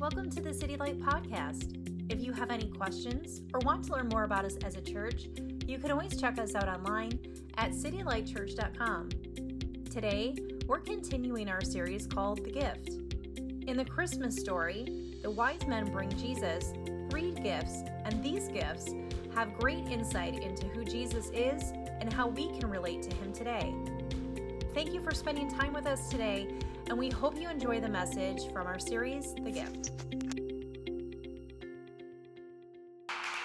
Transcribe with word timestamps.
Welcome 0.00 0.30
to 0.30 0.40
the 0.40 0.54
City 0.54 0.78
Light 0.78 0.98
Podcast. 0.98 1.76
If 2.10 2.22
you 2.22 2.32
have 2.32 2.50
any 2.50 2.68
questions 2.68 3.42
or 3.52 3.60
want 3.60 3.84
to 3.84 3.92
learn 3.92 4.08
more 4.08 4.24
about 4.24 4.46
us 4.46 4.56
as 4.64 4.76
a 4.76 4.80
church, 4.80 5.28
you 5.66 5.76
can 5.76 5.90
always 5.90 6.18
check 6.18 6.38
us 6.38 6.54
out 6.54 6.70
online 6.70 7.20
at 7.58 7.72
citylightchurch.com. 7.72 9.10
Today, 9.90 10.34
we're 10.66 10.80
continuing 10.80 11.50
our 11.50 11.60
series 11.60 12.06
called 12.06 12.42
The 12.42 12.50
Gift. 12.50 12.94
In 13.68 13.76
the 13.76 13.84
Christmas 13.84 14.36
story, 14.36 15.18
the 15.22 15.30
wise 15.30 15.66
men 15.66 15.92
bring 15.92 16.08
Jesus 16.16 16.72
three 17.10 17.32
gifts, 17.32 17.82
and 18.06 18.24
these 18.24 18.48
gifts 18.48 18.94
have 19.34 19.52
great 19.58 19.84
insight 19.84 20.42
into 20.42 20.66
who 20.68 20.82
Jesus 20.82 21.28
is 21.34 21.74
and 22.00 22.10
how 22.10 22.28
we 22.28 22.48
can 22.58 22.70
relate 22.70 23.02
to 23.02 23.14
him 23.16 23.34
today. 23.34 23.74
Thank 24.72 24.94
you 24.94 25.02
for 25.02 25.12
spending 25.12 25.50
time 25.50 25.74
with 25.74 25.86
us 25.86 26.08
today, 26.08 26.48
and 26.90 26.98
we 26.98 27.08
hope 27.08 27.40
you 27.40 27.48
enjoy 27.48 27.78
the 27.80 27.88
message 27.88 28.52
from 28.52 28.66
our 28.66 28.80
series, 28.80 29.32
The 29.34 29.52
Gift. 29.52 29.92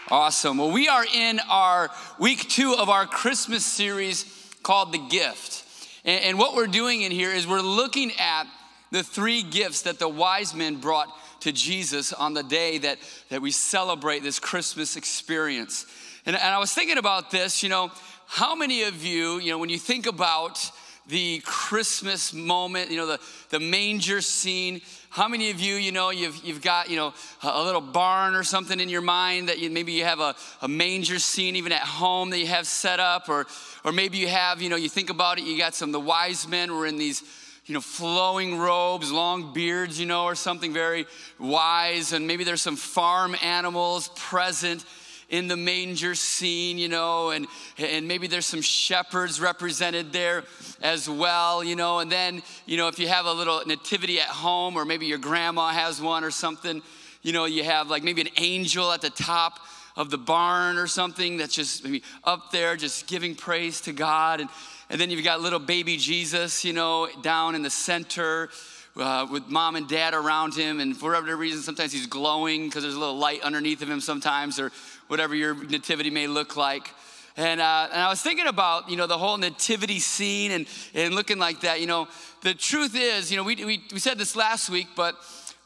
Awesome. 0.10 0.58
Well, 0.58 0.72
we 0.72 0.88
are 0.88 1.06
in 1.14 1.40
our 1.48 1.92
week 2.20 2.50
two 2.50 2.74
of 2.74 2.90
our 2.90 3.05
Christmas 3.05 3.64
series 3.64 4.26
called 4.64 4.92
The 4.92 4.98
Gift. 4.98 5.64
And, 6.05 6.40
what 6.40 6.55
we're 6.55 6.66
doing 6.66 7.04
in 7.04 7.12
here 7.12 7.32
is 7.32 7.46
we're 7.46 7.62
looking 7.62 8.14
at 8.20 8.46
the 8.90 9.04
three 9.04 9.44
gifts 9.44 9.84
that 9.84 10.00
the 10.00 10.10
wise 10.10 10.55
men 10.55 10.77
brought 10.77 11.10
to 11.41 11.52
Jesus 11.52 12.14
on 12.14 12.34
the 12.34 12.44
day 12.44 12.80
that, 12.80 12.98
that 13.30 13.44
we 13.44 13.52
celebrate 13.52 14.24
this 14.24 14.40
Christmas 14.40 14.96
experience. 14.96 15.86
And, 16.26 16.36
and 16.36 16.46
I 16.46 16.58
was 16.58 16.74
thinking 16.74 16.98
about 16.98 17.30
this, 17.30 17.62
you 17.62 17.70
know, 17.70 17.91
how 18.26 18.55
many 18.55 18.84
of 18.84 19.05
you, 19.05 19.38
you 19.38 19.52
know, 19.52 19.60
when 19.60 19.70
you 19.70 19.77
think 19.77 20.08
about 20.08 20.72
the 21.08 21.40
Christmas 21.45 22.34
moment, 22.34 22.90
you 22.90 22.98
know, 22.98 23.05
the, 23.05 23.20
the 23.50 23.59
manger 23.59 24.22
scene. 24.22 24.82
How 25.09 25.27
many 25.27 25.52
of 25.52 25.59
you, 25.59 25.76
you 25.76 25.91
know, 25.91 26.09
you've, 26.09 26.44
you've 26.44 26.62
got, 26.62 26.90
you 26.90 26.98
know, 26.98 27.13
a, 27.44 27.63
little 27.63 27.82
barn 27.82 28.34
or 28.34 28.44
something 28.44 28.80
in 28.80 28.90
your 28.90 29.02
mind 29.02 29.49
that 29.49 29.60
you, 29.60 29.70
maybe 29.70 29.91
you 29.91 30.04
have 30.04 30.20
a, 30.20 30.35
a 30.62 30.68
manger 30.68 31.20
scene 31.20 31.55
even 31.55 31.71
at 31.71 31.82
home 31.82 32.32
that 32.32 32.40
you 32.40 32.48
have 32.48 32.65
set 32.65 32.99
up, 32.99 33.30
or, 33.30 33.46
or 33.84 33.91
maybe 33.91 34.18
you 34.18 34.27
have, 34.27 34.62
you 34.62 34.70
know, 34.70 34.76
you 34.76 34.90
think 34.90 35.10
about 35.10 35.38
it, 35.38 35.43
you 35.43 35.57
got 35.57 35.76
some, 35.76 35.91
the 35.91 35.99
wise 35.99 36.48
men 36.48 36.74
were 36.74 36.88
in 36.88 36.98
these, 36.98 37.21
you 37.65 37.74
know, 37.74 37.82
flowing 37.82 38.58
robes, 38.58 39.12
long 39.12 39.54
beards, 39.54 39.99
you 39.99 40.08
know, 40.08 40.24
or 40.24 40.35
something 40.35 40.74
very 40.74 41.05
wise, 41.40 42.13
and 42.13 42.26
maybe 42.26 42.43
there's 42.43 42.62
some 42.62 42.76
farm 42.76 43.35
animals 43.43 44.10
present 44.15 44.84
in 45.29 45.48
the 45.48 45.57
manger 45.57 46.15
scene, 46.15 46.77
you 46.77 46.87
know, 46.87 47.31
and, 47.31 47.48
and 47.77 48.07
maybe 48.07 48.27
there's 48.27 48.45
some 48.45 48.62
shepherds 48.62 49.41
represented 49.41 50.13
there 50.13 50.43
as 50.81 51.09
well, 51.09 51.63
you 51.63 51.76
know, 51.76 51.99
and 51.99 52.12
then, 52.12 52.43
you 52.65 52.77
know, 52.77 52.87
if 52.87 52.99
you 52.99 53.07
have 53.07 53.26
a 53.26 53.34
little 53.34 53.62
nativity 53.65 54.20
at 54.20 54.27
home 54.27 54.76
or 54.76 54.85
maybe 54.85 55.05
your 55.05 55.18
grandma 55.18 55.70
has 55.70 55.99
one 56.01 56.23
or 56.23 56.31
something, 56.31 56.81
you 57.21 57.34
know, 57.34 57.46
you 57.46 57.63
have 57.63 57.90
like 57.90 58.03
maybe 58.03 58.21
an 58.21 58.29
angel 58.37 58.91
at 58.91 59.01
the 59.01 59.09
top 59.09 59.59
of 59.98 60.09
the 60.09 60.18
barn 60.18 60.77
or 60.77 60.87
something 60.87 61.37
that's 61.37 61.55
just 61.55 61.84
maybe 61.84 62.03
up 62.23 62.51
there 62.51 62.76
just 62.76 63.07
giving 63.07 63.34
praise 63.34 63.81
to 63.81 63.93
God. 63.93 64.41
And, 64.41 64.50
and 64.90 65.01
then 65.01 65.09
you've 65.09 65.23
got 65.23 65.41
little 65.41 65.59
baby 65.59 65.97
Jesus, 65.97 66.63
you 66.63 66.73
know, 66.73 67.07
down 67.22 67.56
in 67.56 67.63
the 67.63 67.69
center 67.69 68.50
uh, 68.97 69.28
with 69.29 69.47
mom 69.47 69.75
and 69.75 69.88
dad 69.88 70.13
around 70.13 70.53
him. 70.53 70.79
And 70.79 70.96
for 70.96 71.09
whatever 71.09 71.35
reason, 71.35 71.62
sometimes 71.62 71.91
he's 71.91 72.07
glowing 72.07 72.66
because 72.66 72.84
there's 72.84 72.96
a 72.96 73.00
little 73.00 73.18
light 73.18 73.41
underneath 73.41 73.81
of 73.81 73.90
him 73.90 74.00
sometimes, 74.00 74.59
or 74.59 74.72
whatever 75.08 75.36
your 75.36 75.56
nativity 75.56 76.09
may 76.09 76.28
look 76.28 76.56
like. 76.56 76.90
And, 77.38 77.59
uh, 77.59 77.90
and 77.92 78.02
I 78.02 78.09
was 78.09 78.22
thinking 78.22 78.48
about, 78.48 78.90
you 78.90 78.96
know, 78.96 79.08
the 79.08 79.18
whole 79.18 79.38
nativity 79.38 80.00
scene 80.00 80.52
and, 80.52 80.68
and 80.94 81.14
looking 81.14 81.38
like 81.38 81.62
that. 81.62 81.81
You 81.81 81.88
know, 81.88 82.08
the 82.42 82.53
truth 82.53 82.96
is, 82.96 83.30
you 83.30 83.38
know, 83.38 83.44
we, 83.44 83.56
we, 83.56 83.84
we 83.92 84.00
said 84.00 84.18
this 84.18 84.36
last 84.36 84.70
week, 84.70 84.88
but 84.96 85.16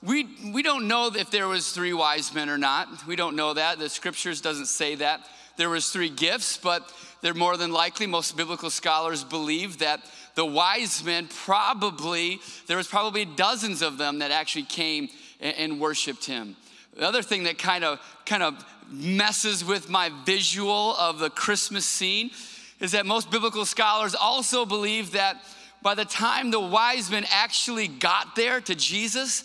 we, 0.01 0.27
we 0.51 0.63
don't 0.63 0.87
know 0.87 1.11
if 1.13 1.29
there 1.29 1.47
was 1.47 1.71
three 1.71 1.93
wise 1.93 2.33
men 2.33 2.49
or 2.49 2.57
not. 2.57 3.05
We 3.05 3.15
don't 3.15 3.35
know 3.35 3.53
that. 3.53 3.77
The 3.77 3.89
scriptures 3.89 4.41
doesn't 4.41 4.67
say 4.67 4.95
that. 4.95 5.27
There 5.57 5.69
was 5.69 5.89
three 5.89 6.09
gifts, 6.09 6.57
but 6.57 6.91
they're 7.21 7.33
more 7.33 7.57
than 7.57 7.71
likely, 7.71 8.07
most 8.07 8.37
biblical 8.37 8.69
scholars 8.69 9.23
believe 9.23 9.79
that 9.79 9.99
the 10.35 10.45
wise 10.45 11.03
men 11.03 11.27
probably, 11.27 12.39
there 12.67 12.77
was 12.77 12.87
probably 12.87 13.25
dozens 13.25 13.81
of 13.81 13.97
them 13.97 14.19
that 14.19 14.31
actually 14.31 14.63
came 14.63 15.09
and, 15.41 15.55
and 15.57 15.79
worshiped 15.81 16.25
him. 16.25 16.55
The 16.95 17.05
other 17.05 17.21
thing 17.21 17.43
that 17.43 17.57
kind 17.57 17.83
of 17.83 17.99
kind 18.25 18.43
of 18.43 18.65
messes 18.91 19.63
with 19.63 19.89
my 19.89 20.11
visual 20.25 20.95
of 20.97 21.19
the 21.19 21.29
Christmas 21.29 21.85
scene 21.85 22.31
is 22.79 22.91
that 22.93 23.05
most 23.05 23.29
biblical 23.29 23.65
scholars 23.65 24.15
also 24.15 24.65
believe 24.65 25.11
that 25.11 25.41
by 25.81 25.95
the 25.95 26.05
time 26.05 26.51
the 26.51 26.59
wise 26.59 27.09
men 27.09 27.25
actually 27.31 27.87
got 27.87 28.35
there 28.35 28.59
to 28.61 28.75
Jesus, 28.75 29.43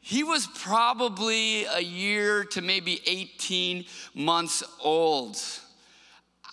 he 0.00 0.24
was 0.24 0.46
probably 0.46 1.64
a 1.64 1.80
year 1.80 2.44
to 2.44 2.60
maybe 2.60 3.00
18 3.06 3.84
months 4.14 4.62
old. 4.82 5.38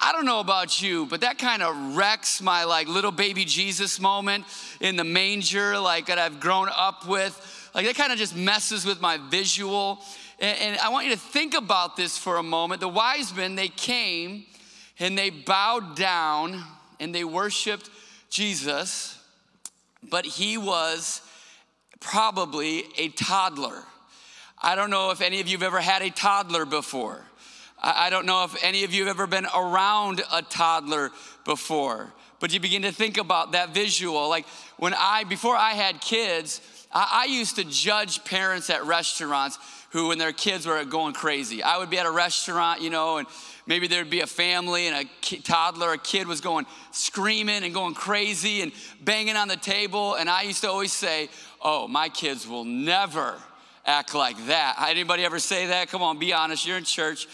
I 0.01 0.13
don't 0.13 0.25
know 0.25 0.39
about 0.39 0.81
you, 0.81 1.07
but 1.07 1.21
that 1.21 1.37
kind 1.37 1.61
of 1.61 1.97
wrecks 1.97 2.41
my 2.41 2.63
like 2.63 2.87
little 2.87 3.11
baby 3.11 3.43
Jesus 3.43 3.99
moment 3.99 4.45
in 4.79 4.95
the 4.95 5.03
manger, 5.03 5.77
like 5.77 6.05
that 6.05 6.17
I've 6.17 6.39
grown 6.39 6.69
up 6.73 7.05
with. 7.05 7.71
Like 7.75 7.85
that 7.85 7.95
kind 7.95 8.11
of 8.13 8.17
just 8.17 8.35
messes 8.35 8.85
with 8.85 9.01
my 9.01 9.17
visual. 9.29 9.99
And, 10.39 10.77
I 10.79 10.89
want 10.89 11.05
you 11.05 11.11
to 11.13 11.19
think 11.19 11.53
about 11.53 11.97
this 11.97 12.17
for 12.17 12.37
a 12.37 12.43
moment. 12.43 12.79
The 12.79 12.87
wise 12.87 13.35
men, 13.35 13.55
they 13.55 13.67
came 13.67 14.45
and 14.97 15.17
they 15.17 15.29
bowed 15.29 15.95
down 15.95 16.63
and 16.99 17.13
they 17.13 17.23
worshiped 17.23 17.89
Jesus, 18.29 19.17
but 20.09 20.25
he 20.25 20.57
was 20.57 21.21
probably 21.99 22.85
a 22.97 23.09
toddler. 23.09 23.83
I 24.61 24.75
don't 24.75 24.89
know 24.89 25.11
if 25.11 25.21
any 25.21 25.41
of 25.41 25.47
you 25.47 25.57
have 25.57 25.63
ever 25.63 25.81
had 25.81 26.01
a 26.01 26.09
toddler 26.09 26.65
before. 26.65 27.21
I 27.81 28.09
don't 28.09 28.25
know 28.25 28.43
if 28.43 28.61
any 28.61 28.83
of 28.83 28.93
you 28.93 29.05
have 29.05 29.15
ever 29.15 29.27
been 29.27 29.47
around 29.55 30.21
a 30.33 30.41
toddler 30.41 31.11
before, 31.45 32.13
but 32.41 32.53
you 32.53 32.59
begin 32.59 32.81
to 32.81 32.91
think 32.91 33.17
about 33.17 33.53
that 33.53 33.73
visual. 33.73 34.27
Like 34.27 34.45
when 34.77 34.93
I, 34.93 35.23
before 35.23 35.55
I 35.55 35.71
had 35.71 36.01
kids, 36.01 36.59
I, 36.91 37.27
used 37.29 37.55
to 37.55 37.63
judge 37.63 38.23
parents 38.25 38.69
at 38.69 38.85
restaurants 38.85 39.59
who, 39.91 40.09
when 40.09 40.17
their 40.17 40.31
kids 40.31 40.65
were 40.65 40.83
going 40.85 41.13
crazy. 41.13 41.63
I 41.63 41.77
would 41.77 41.89
be 41.89 41.97
at 41.97 42.05
a 42.05 42.11
restaurant, 42.11 42.81
you 42.81 42.89
know, 42.89 43.17
and 43.17 43.27
maybe 43.65 43.87
there'd 43.87 44.09
be 44.09 44.21
a 44.21 44.27
family 44.27 44.87
and 44.87 45.07
a 45.07 45.37
toddler, 45.37 45.93
a 45.93 45.97
kid 45.97 46.27
was 46.27 46.41
going 46.41 46.65
screaming 46.91 47.63
and 47.63 47.73
going 47.73 47.95
crazy 47.95 48.61
and 48.61 48.71
banging 49.01 49.35
on 49.35 49.47
the 49.47 49.57
table. 49.57 50.15
And 50.15 50.29
I 50.29 50.43
used 50.43 50.61
to 50.61 50.69
always 50.69 50.93
say, 50.93 51.29
Oh, 51.61 51.87
my 51.87 52.07
kids 52.07 52.47
will 52.47 52.63
never 52.63 53.35
act 53.85 54.13
like 54.13 54.37
that. 54.47 54.85
Anybody 54.87 55.25
ever 55.25 55.39
say 55.39 55.67
that? 55.67 55.89
Come 55.89 56.01
on, 56.01 56.19
be 56.19 56.33
honest. 56.33 56.65
You're 56.65 56.77
in 56.77 56.83
church. 56.83 57.27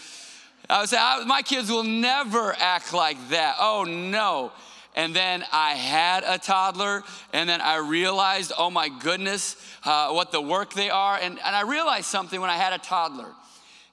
I 0.68 0.80
would 0.80 0.88
say, 0.88 0.96
My 1.26 1.42
kids 1.42 1.70
will 1.70 1.84
never 1.84 2.54
act 2.58 2.92
like 2.94 3.16
that. 3.28 3.56
Oh, 3.60 3.84
no. 3.84 4.52
And 4.96 5.14
then 5.14 5.44
I 5.52 5.72
had 5.72 6.24
a 6.26 6.38
toddler, 6.38 7.02
and 7.34 7.48
then 7.48 7.60
I 7.60 7.76
realized, 7.76 8.52
oh 8.56 8.70
my 8.70 8.88
goodness, 8.88 9.56
uh, 9.84 10.10
what 10.10 10.32
the 10.32 10.40
work 10.40 10.72
they 10.72 10.88
are. 10.88 11.18
And, 11.20 11.38
and 11.44 11.54
I 11.54 11.62
realized 11.62 12.06
something 12.06 12.40
when 12.40 12.48
I 12.48 12.56
had 12.56 12.72
a 12.72 12.78
toddler, 12.78 13.28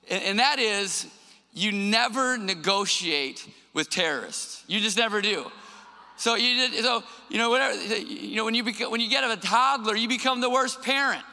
and, 0.09 0.23
and 0.23 0.39
that 0.39 0.59
is 0.59 1.07
you 1.53 1.71
never 1.71 2.37
negotiate 2.37 3.47
with 3.73 3.89
terrorists. 3.89 4.63
You 4.67 4.79
just 4.79 4.97
never 4.97 5.21
do. 5.21 5.51
So 6.15 6.35
you 6.35 6.81
so 6.81 7.03
you 7.29 7.37
know 7.37 7.49
whatever 7.49 7.75
you 7.97 8.35
know 8.37 8.45
when 8.45 8.55
you 8.55 8.63
when 8.63 9.01
you 9.01 9.09
get 9.09 9.23
a 9.23 9.35
toddler, 9.35 9.95
you 9.95 10.07
become 10.07 10.41
the 10.41 10.49
worst 10.49 10.81
parent. 10.81 11.23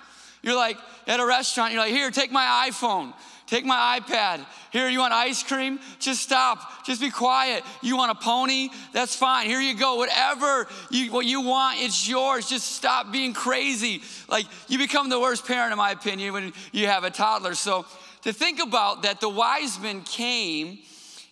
You're 0.42 0.56
like 0.56 0.78
at 1.06 1.20
a 1.20 1.26
restaurant, 1.26 1.72
you're 1.72 1.82
like, 1.82 1.92
here, 1.92 2.10
take 2.10 2.32
my 2.32 2.68
iPhone. 2.70 3.12
Take 3.50 3.64
my 3.64 3.98
iPad. 3.98 4.46
Here, 4.70 4.88
you 4.88 5.00
want 5.00 5.12
ice 5.12 5.42
cream? 5.42 5.80
Just 5.98 6.22
stop. 6.22 6.86
Just 6.86 7.00
be 7.00 7.10
quiet. 7.10 7.64
You 7.82 7.96
want 7.96 8.12
a 8.12 8.14
pony? 8.14 8.68
That's 8.92 9.16
fine. 9.16 9.48
Here 9.48 9.60
you 9.60 9.74
go. 9.74 9.96
Whatever 9.96 10.68
you, 10.88 11.10
what 11.10 11.26
you 11.26 11.40
want, 11.40 11.80
it's 11.82 12.08
yours. 12.08 12.48
Just 12.48 12.76
stop 12.76 13.10
being 13.10 13.32
crazy. 13.32 14.02
Like, 14.28 14.46
you 14.68 14.78
become 14.78 15.08
the 15.08 15.18
worst 15.18 15.48
parent, 15.48 15.72
in 15.72 15.78
my 15.78 15.90
opinion, 15.90 16.32
when 16.32 16.52
you 16.70 16.86
have 16.86 17.02
a 17.02 17.10
toddler. 17.10 17.56
So, 17.56 17.86
to 18.22 18.32
think 18.32 18.62
about 18.62 19.02
that, 19.02 19.20
the 19.20 19.28
wise 19.28 19.80
men 19.80 20.02
came 20.02 20.78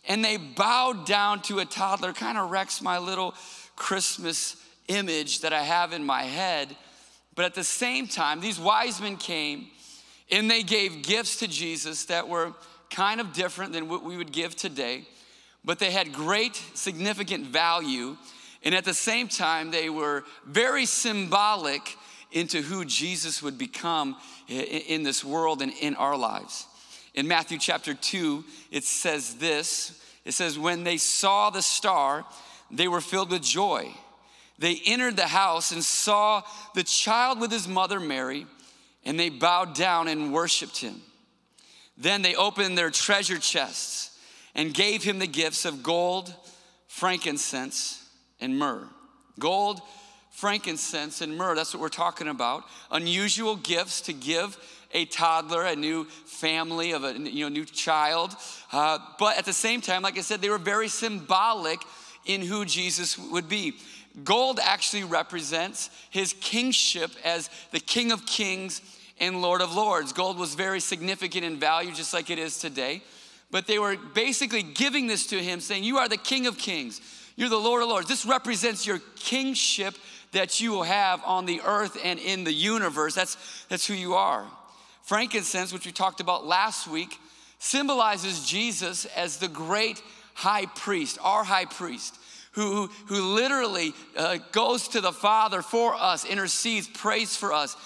and 0.08 0.24
they 0.24 0.38
bowed 0.38 1.06
down 1.06 1.40
to 1.42 1.60
a 1.60 1.64
toddler 1.64 2.12
kind 2.12 2.36
of 2.36 2.50
wrecks 2.50 2.82
my 2.82 2.98
little 2.98 3.32
Christmas 3.76 4.56
image 4.88 5.42
that 5.42 5.52
I 5.52 5.62
have 5.62 5.92
in 5.92 6.02
my 6.02 6.24
head. 6.24 6.74
But 7.36 7.44
at 7.44 7.54
the 7.54 7.62
same 7.62 8.08
time, 8.08 8.40
these 8.40 8.58
wise 8.58 9.00
men 9.00 9.18
came 9.18 9.68
and 10.30 10.50
they 10.50 10.62
gave 10.62 11.02
gifts 11.02 11.36
to 11.38 11.48
Jesus 11.48 12.06
that 12.06 12.28
were 12.28 12.52
kind 12.90 13.20
of 13.20 13.32
different 13.32 13.72
than 13.72 13.88
what 13.88 14.02
we 14.02 14.16
would 14.16 14.32
give 14.32 14.56
today, 14.56 15.06
but 15.64 15.78
they 15.78 15.90
had 15.90 16.12
great 16.12 16.56
significant 16.74 17.46
value. 17.46 18.16
And 18.62 18.74
at 18.74 18.84
the 18.84 18.94
same 18.94 19.28
time, 19.28 19.70
they 19.70 19.90
were 19.90 20.24
very 20.46 20.86
symbolic 20.86 21.96
into 22.32 22.60
who 22.60 22.84
Jesus 22.84 23.42
would 23.42 23.56
become 23.56 24.16
in 24.48 25.02
this 25.02 25.24
world 25.24 25.62
and 25.62 25.72
in 25.80 25.94
our 25.96 26.16
lives. 26.16 26.66
In 27.14 27.26
Matthew 27.26 27.58
chapter 27.58 27.94
2, 27.94 28.44
it 28.70 28.84
says 28.84 29.34
this 29.36 30.00
it 30.24 30.34
says, 30.34 30.58
When 30.58 30.84
they 30.84 30.98
saw 30.98 31.48
the 31.48 31.62
star, 31.62 32.26
they 32.70 32.86
were 32.86 33.00
filled 33.00 33.30
with 33.30 33.42
joy. 33.42 33.94
They 34.58 34.80
entered 34.84 35.16
the 35.16 35.26
house 35.26 35.72
and 35.72 35.82
saw 35.82 36.42
the 36.74 36.82
child 36.82 37.40
with 37.40 37.50
his 37.50 37.66
mother 37.66 37.98
Mary 37.98 38.46
and 39.04 39.18
they 39.18 39.28
bowed 39.28 39.74
down 39.74 40.08
and 40.08 40.32
worshiped 40.32 40.78
him. 40.78 41.00
Then 41.96 42.22
they 42.22 42.34
opened 42.34 42.78
their 42.78 42.90
treasure 42.90 43.38
chests 43.38 44.18
and 44.54 44.72
gave 44.72 45.02
him 45.02 45.18
the 45.18 45.26
gifts 45.26 45.64
of 45.64 45.82
gold, 45.82 46.32
frankincense, 46.86 48.04
and 48.40 48.58
myrrh. 48.58 48.88
Gold, 49.38 49.80
frankincense, 50.30 51.20
and 51.20 51.36
myrrh, 51.36 51.54
that's 51.54 51.74
what 51.74 51.80
we're 51.80 51.88
talking 51.88 52.28
about. 52.28 52.64
Unusual 52.90 53.56
gifts 53.56 54.02
to 54.02 54.12
give 54.12 54.56
a 54.92 55.04
toddler, 55.04 55.64
a 55.64 55.76
new 55.76 56.04
family 56.04 56.92
of 56.92 57.04
a 57.04 57.12
you 57.12 57.44
know, 57.44 57.48
new 57.48 57.64
child. 57.64 58.34
Uh, 58.72 58.98
but 59.18 59.36
at 59.36 59.44
the 59.44 59.52
same 59.52 59.80
time, 59.80 60.02
like 60.02 60.16
I 60.16 60.22
said, 60.22 60.40
they 60.40 60.50
were 60.50 60.58
very 60.58 60.88
symbolic 60.88 61.80
in 62.24 62.42
who 62.42 62.64
Jesus 62.64 63.18
would 63.18 63.48
be. 63.48 63.74
Gold 64.24 64.58
actually 64.62 65.04
represents 65.04 65.90
his 66.10 66.34
kingship 66.40 67.10
as 67.24 67.50
the 67.72 67.80
King 67.80 68.12
of 68.12 68.26
Kings 68.26 68.80
and 69.20 69.42
Lord 69.42 69.60
of 69.60 69.74
Lords. 69.74 70.12
Gold 70.12 70.38
was 70.38 70.54
very 70.54 70.80
significant 70.80 71.44
in 71.44 71.58
value, 71.58 71.92
just 71.92 72.14
like 72.14 72.30
it 72.30 72.38
is 72.38 72.58
today. 72.58 73.02
But 73.50 73.66
they 73.66 73.78
were 73.78 73.96
basically 73.96 74.62
giving 74.62 75.06
this 75.06 75.26
to 75.28 75.42
him, 75.42 75.60
saying, 75.60 75.84
You 75.84 75.98
are 75.98 76.08
the 76.08 76.16
King 76.16 76.46
of 76.46 76.58
Kings, 76.58 77.00
you're 77.36 77.48
the 77.48 77.56
Lord 77.56 77.82
of 77.82 77.88
Lords. 77.88 78.08
This 78.08 78.26
represents 78.26 78.86
your 78.86 79.00
kingship 79.16 79.94
that 80.32 80.60
you 80.60 80.72
will 80.72 80.82
have 80.82 81.22
on 81.24 81.46
the 81.46 81.60
earth 81.64 81.96
and 82.04 82.18
in 82.18 82.44
the 82.44 82.52
universe. 82.52 83.14
That's, 83.14 83.36
that's 83.68 83.86
who 83.86 83.94
you 83.94 84.14
are. 84.14 84.46
Frankincense, 85.02 85.72
which 85.72 85.86
we 85.86 85.92
talked 85.92 86.20
about 86.20 86.46
last 86.46 86.86
week, 86.86 87.16
symbolizes 87.58 88.46
Jesus 88.46 89.06
as 89.06 89.38
the 89.38 89.48
great 89.48 90.02
high 90.34 90.66
priest, 90.66 91.18
our 91.22 91.44
high 91.44 91.64
priest 91.64 92.18
who, 92.52 92.88
who, 93.06 93.34
literally 93.34 93.94
uh, 94.16 94.38
goes 94.52 94.88
to 94.88 95.00
the 95.00 95.12
Father 95.12 95.62
for 95.62 95.94
us, 95.94 96.24
intercedes, 96.24 96.88
prays 96.88 97.36
for 97.36 97.52
us, 97.52 97.76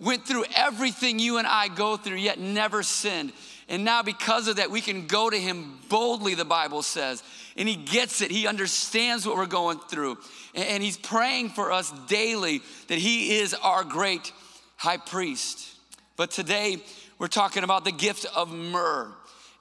went 0.00 0.26
through 0.26 0.44
everything 0.54 1.18
you 1.18 1.38
and 1.38 1.46
I 1.46 1.68
go 1.68 1.96
through, 1.96 2.16
yet 2.16 2.38
never 2.38 2.82
sinned. 2.82 3.32
And 3.68 3.84
now, 3.84 4.02
because 4.02 4.48
of 4.48 4.56
that, 4.56 4.70
we 4.70 4.80
can 4.80 5.06
go 5.06 5.28
to 5.28 5.36
him 5.36 5.78
boldly, 5.90 6.34
the 6.34 6.44
Bible 6.44 6.82
says. 6.82 7.22
And 7.56 7.68
he 7.68 7.76
gets 7.76 8.22
it, 8.22 8.30
he 8.30 8.46
understands 8.46 9.26
what 9.26 9.36
we're 9.36 9.46
going 9.46 9.78
through. 9.78 10.18
And 10.54 10.82
he's 10.82 10.96
praying 10.96 11.50
for 11.50 11.70
us 11.70 11.92
daily 12.08 12.62
that 12.88 12.98
he 12.98 13.38
is 13.38 13.52
our 13.54 13.84
great 13.84 14.32
high 14.76 14.96
priest. 14.96 15.76
But 16.16 16.30
today, 16.30 16.82
we're 17.18 17.26
talking 17.26 17.62
about 17.62 17.84
the 17.84 17.92
gift 17.92 18.26
of 18.34 18.50
myrrh. 18.50 19.12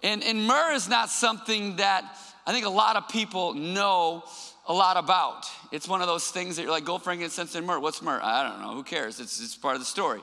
And, 0.03 0.23
and 0.23 0.45
myrrh 0.45 0.73
is 0.73 0.87
not 0.87 1.09
something 1.09 1.77
that 1.77 2.05
I 2.47 2.53
think 2.53 2.65
a 2.65 2.69
lot 2.69 2.95
of 2.95 3.09
people 3.09 3.53
know 3.53 4.23
a 4.67 4.73
lot 4.73 4.95
about. 4.95 5.45
It's 5.73 5.85
one 5.85 6.01
of 6.01 6.07
those 6.07 6.31
things 6.31 6.55
that 6.55 6.61
you're 6.61 6.71
like, 6.71 6.85
gold, 6.85 7.03
frankincense, 7.03 7.53
and 7.55 7.67
myrrh. 7.67 7.81
What's 7.81 8.01
myrrh? 8.01 8.21
I 8.23 8.47
don't 8.47 8.61
know. 8.61 8.73
Who 8.73 8.83
cares? 8.83 9.19
It's, 9.19 9.41
it's 9.41 9.57
part 9.57 9.75
of 9.75 9.81
the 9.81 9.85
story. 9.85 10.21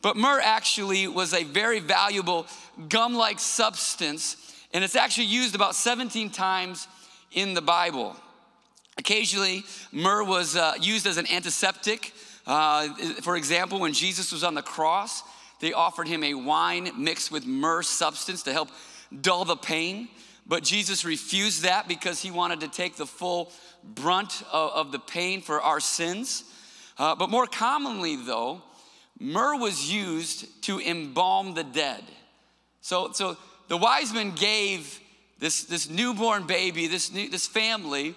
But 0.00 0.16
myrrh 0.16 0.40
actually 0.42 1.06
was 1.08 1.34
a 1.34 1.44
very 1.44 1.80
valuable 1.80 2.46
gum 2.88 3.14
like 3.14 3.38
substance, 3.38 4.36
and 4.72 4.82
it's 4.82 4.96
actually 4.96 5.26
used 5.26 5.54
about 5.54 5.74
17 5.74 6.30
times 6.30 6.88
in 7.32 7.52
the 7.52 7.60
Bible. 7.60 8.16
Occasionally, 8.96 9.62
myrrh 9.92 10.24
was 10.24 10.56
uh, 10.56 10.72
used 10.80 11.06
as 11.06 11.18
an 11.18 11.30
antiseptic. 11.30 12.14
Uh, 12.46 12.88
for 13.20 13.36
example, 13.36 13.78
when 13.78 13.92
Jesus 13.92 14.32
was 14.32 14.42
on 14.42 14.54
the 14.54 14.62
cross, 14.62 15.22
they 15.60 15.74
offered 15.74 16.08
him 16.08 16.24
a 16.24 16.32
wine 16.32 16.90
mixed 16.96 17.30
with 17.30 17.44
myrrh 17.44 17.82
substance 17.82 18.42
to 18.44 18.54
help 18.54 18.70
dull 19.20 19.44
the 19.44 19.56
pain. 19.56 20.08
But 20.48 20.64
Jesus 20.64 21.04
refused 21.04 21.62
that 21.62 21.86
because 21.86 22.22
he 22.22 22.30
wanted 22.30 22.60
to 22.60 22.68
take 22.68 22.96
the 22.96 23.06
full 23.06 23.52
brunt 23.84 24.42
of, 24.50 24.70
of 24.72 24.92
the 24.92 24.98
pain 24.98 25.42
for 25.42 25.60
our 25.60 25.78
sins. 25.78 26.44
Uh, 26.98 27.14
but 27.14 27.30
more 27.30 27.46
commonly, 27.46 28.16
though, 28.16 28.62
myrrh 29.20 29.56
was 29.56 29.92
used 29.92 30.62
to 30.62 30.80
embalm 30.80 31.54
the 31.54 31.64
dead. 31.64 32.02
So, 32.80 33.12
so 33.12 33.36
the 33.68 33.76
wise 33.76 34.12
men 34.12 34.32
gave 34.32 34.98
this, 35.38 35.64
this 35.64 35.88
newborn 35.88 36.46
baby, 36.46 36.86
this, 36.86 37.12
new, 37.12 37.28
this 37.28 37.46
family, 37.46 38.14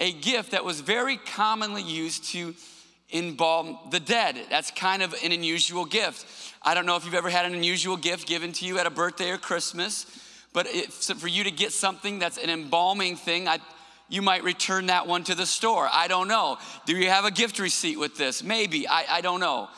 a 0.00 0.12
gift 0.12 0.52
that 0.52 0.64
was 0.64 0.80
very 0.80 1.16
commonly 1.16 1.82
used 1.82 2.32
to 2.32 2.54
embalm 3.12 3.78
the 3.90 4.00
dead. 4.00 4.36
That's 4.50 4.70
kind 4.70 5.02
of 5.02 5.14
an 5.24 5.32
unusual 5.32 5.84
gift. 5.84 6.26
I 6.62 6.74
don't 6.74 6.86
know 6.86 6.96
if 6.96 7.04
you've 7.04 7.14
ever 7.14 7.30
had 7.30 7.46
an 7.46 7.54
unusual 7.54 7.96
gift 7.96 8.26
given 8.26 8.52
to 8.54 8.64
you 8.64 8.78
at 8.78 8.86
a 8.86 8.90
birthday 8.90 9.30
or 9.30 9.38
Christmas, 9.38 10.06
but 10.58 10.66
if, 10.66 10.92
for 10.92 11.28
you 11.28 11.44
to 11.44 11.52
get 11.52 11.72
something 11.72 12.18
that's 12.18 12.36
an 12.36 12.50
embalming 12.50 13.14
thing, 13.14 13.46
I, 13.46 13.60
you 14.08 14.22
might 14.22 14.42
return 14.42 14.86
that 14.86 15.06
one 15.06 15.22
to 15.22 15.36
the 15.36 15.46
store. 15.46 15.88
I 15.92 16.08
don't 16.08 16.26
know. 16.26 16.58
Do 16.84 16.96
you 16.96 17.08
have 17.08 17.24
a 17.24 17.30
gift 17.30 17.60
receipt 17.60 17.96
with 17.96 18.16
this? 18.16 18.42
Maybe. 18.42 18.88
I, 18.88 19.04
I 19.08 19.20
don't 19.20 19.38
know. 19.38 19.68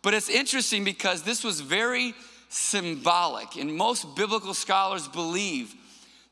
But 0.00 0.14
it's 0.14 0.28
interesting 0.28 0.84
because 0.84 1.24
this 1.24 1.42
was 1.42 1.60
very 1.60 2.14
symbolic, 2.48 3.56
and 3.56 3.74
most 3.74 4.14
biblical 4.14 4.54
scholars 4.54 5.08
believe 5.08 5.74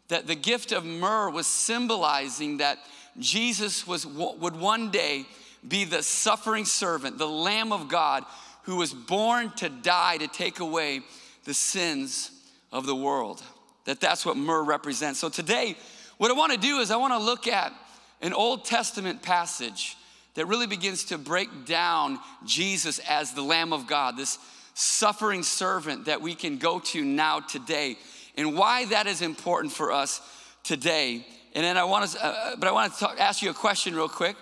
that 0.07 0.29
the 0.29 0.37
gift 0.37 0.71
of 0.71 0.85
myrrh 0.85 1.29
was 1.29 1.49
symbolizing 1.49 2.59
that 2.59 2.79
Jesus 3.19 3.89
was, 3.89 4.07
would 4.07 4.55
one 4.55 4.93
day 4.93 5.25
be 5.67 5.85
the 5.85 6.05
suffering 6.05 6.65
servant, 6.65 7.19
the 7.19 7.27
Lamb 7.27 7.73
of 7.73 7.89
God, 7.89 8.25
who 8.67 8.77
was 8.77 8.95
born 8.95 9.51
to 9.57 9.69
die 9.69 10.17
to 10.19 10.29
take 10.29 10.61
away 10.61 11.01
the 11.43 11.55
sins 11.55 12.31
of 12.71 12.87
the 12.87 12.95
world. 12.95 13.43
That 13.85 14.01
that's 14.01 14.27
what 14.27 14.37
myrrh 14.37 14.63
represents. 14.63 15.21
So 15.21 15.29
today, 15.29 15.77
what 16.19 16.31
I 16.31 16.35
want 16.35 16.53
to 16.53 16.59
do 16.59 16.79
is 16.79 16.91
I 16.91 16.97
want 16.97 17.15
to 17.15 17.19
look 17.19 17.49
at 17.49 17.73
an 18.21 18.33
Old 18.33 18.65
Testament 18.65 19.23
passage 19.23 19.97
that 20.35 20.47
really 20.47 20.67
begins 20.67 21.05
to 21.05 21.19
break 21.19 21.67
down 21.67 22.19
Jesus 22.45 22.99
as 23.09 23.33
the 23.33 23.43
Lamb 23.43 23.73
of 23.73 23.87
God, 23.87 24.17
this 24.17 24.39
suffering 24.75 25.43
servant 25.43 26.05
that 26.05 26.23
we 26.23 26.35
can 26.35 26.59
go 26.59 26.79
to 26.79 27.05
now 27.05 27.41
today, 27.41 27.97
and 28.37 28.57
why 28.57 28.85
that 28.87 29.07
is 29.07 29.23
important 29.23 29.73
for 29.73 29.93
us 29.93 30.21
today. 30.63 31.27
And 31.55 31.65
then 31.65 31.77
I 31.77 31.85
want 31.85 32.11
to, 32.11 32.25
uh, 32.25 32.57
but 32.57 32.69
I 32.69 32.73
want 32.73 32.93
to 32.93 32.99
talk, 32.99 33.17
ask 33.19 33.43
you 33.43 33.51
a 33.51 33.55
question 33.55 33.95
real 33.95 34.09
quick. 34.09 34.37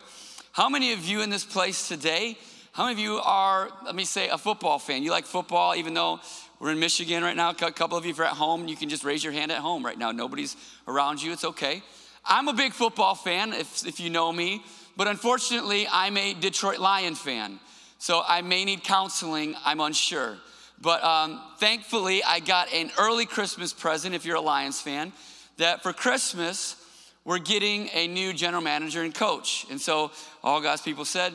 How 0.53 0.69
many 0.69 0.93
of 0.93 1.05
you 1.05 1.23
in 1.23 1.31
this 1.31 1.45
place 1.45 1.89
today? 1.89 2.37
How 2.73 2.85
many 2.85 2.95
of 2.95 2.99
you 2.99 3.17
are, 3.17 3.71
let 3.85 3.95
me 3.95 4.05
say, 4.05 4.29
a 4.29 4.39
football 4.39 4.79
fan? 4.79 5.03
You 5.03 5.11
like 5.11 5.25
football, 5.25 5.75
even 5.75 5.95
though 5.95 6.21
we're 6.61 6.73
in 6.73 6.81
Michigan 6.81 7.23
right 7.23 7.37
now. 7.37 7.51
A 7.51 7.55
couple 7.55 7.97
of 7.97 8.05
you 8.05 8.15
are 8.19 8.25
at 8.25 8.33
home. 8.33 8.67
You 8.67 8.77
can 8.77 8.89
just 8.89 9.05
raise 9.05 9.23
your 9.23 9.33
hand 9.33 9.53
at 9.53 9.59
home 9.59 9.85
right 9.85 9.99
now. 9.99 10.11
Nobody's 10.11 10.57
around 10.89 11.23
you. 11.23 11.33
It's 11.33 11.45
okay. 11.45 11.83
I'm 12.25 12.49
a 12.49 12.53
big 12.53 12.73
football 12.73 13.15
fan, 13.15 13.53
if, 13.53 13.87
if 13.87 14.01
you 14.01 14.11
know 14.11 14.33
me, 14.33 14.63
but 14.97 15.07
unfortunately, 15.07 15.87
I'm 15.91 16.17
a 16.17 16.35
Detroit 16.35 16.79
Lion 16.79 17.15
fan. 17.15 17.61
So 17.99 18.23
I 18.27 18.43
may 18.43 18.65
need 18.65 18.83
counseling. 18.83 19.55
I'm 19.65 19.81
unsure. 19.81 20.37
But 20.81 21.03
um, 21.03 21.41
thankfully, 21.59 22.23
I 22.23 22.41
got 22.41 22.73
an 22.73 22.91
early 22.99 23.25
Christmas 23.25 23.73
present, 23.73 24.15
if 24.15 24.25
you're 24.25 24.37
a 24.37 24.41
Lions 24.41 24.81
fan, 24.81 25.13
that 25.57 25.83
for 25.83 25.93
Christmas, 25.93 26.77
we're 27.25 27.39
getting 27.39 27.89
a 27.93 28.07
new 28.09 28.33
general 28.33 28.63
manager 28.63 29.03
and 29.03 29.15
coach. 29.15 29.67
And 29.71 29.81
so 29.81 30.11
all 30.43 30.61
God's 30.61 30.83
people 30.83 31.05
said, 31.05 31.33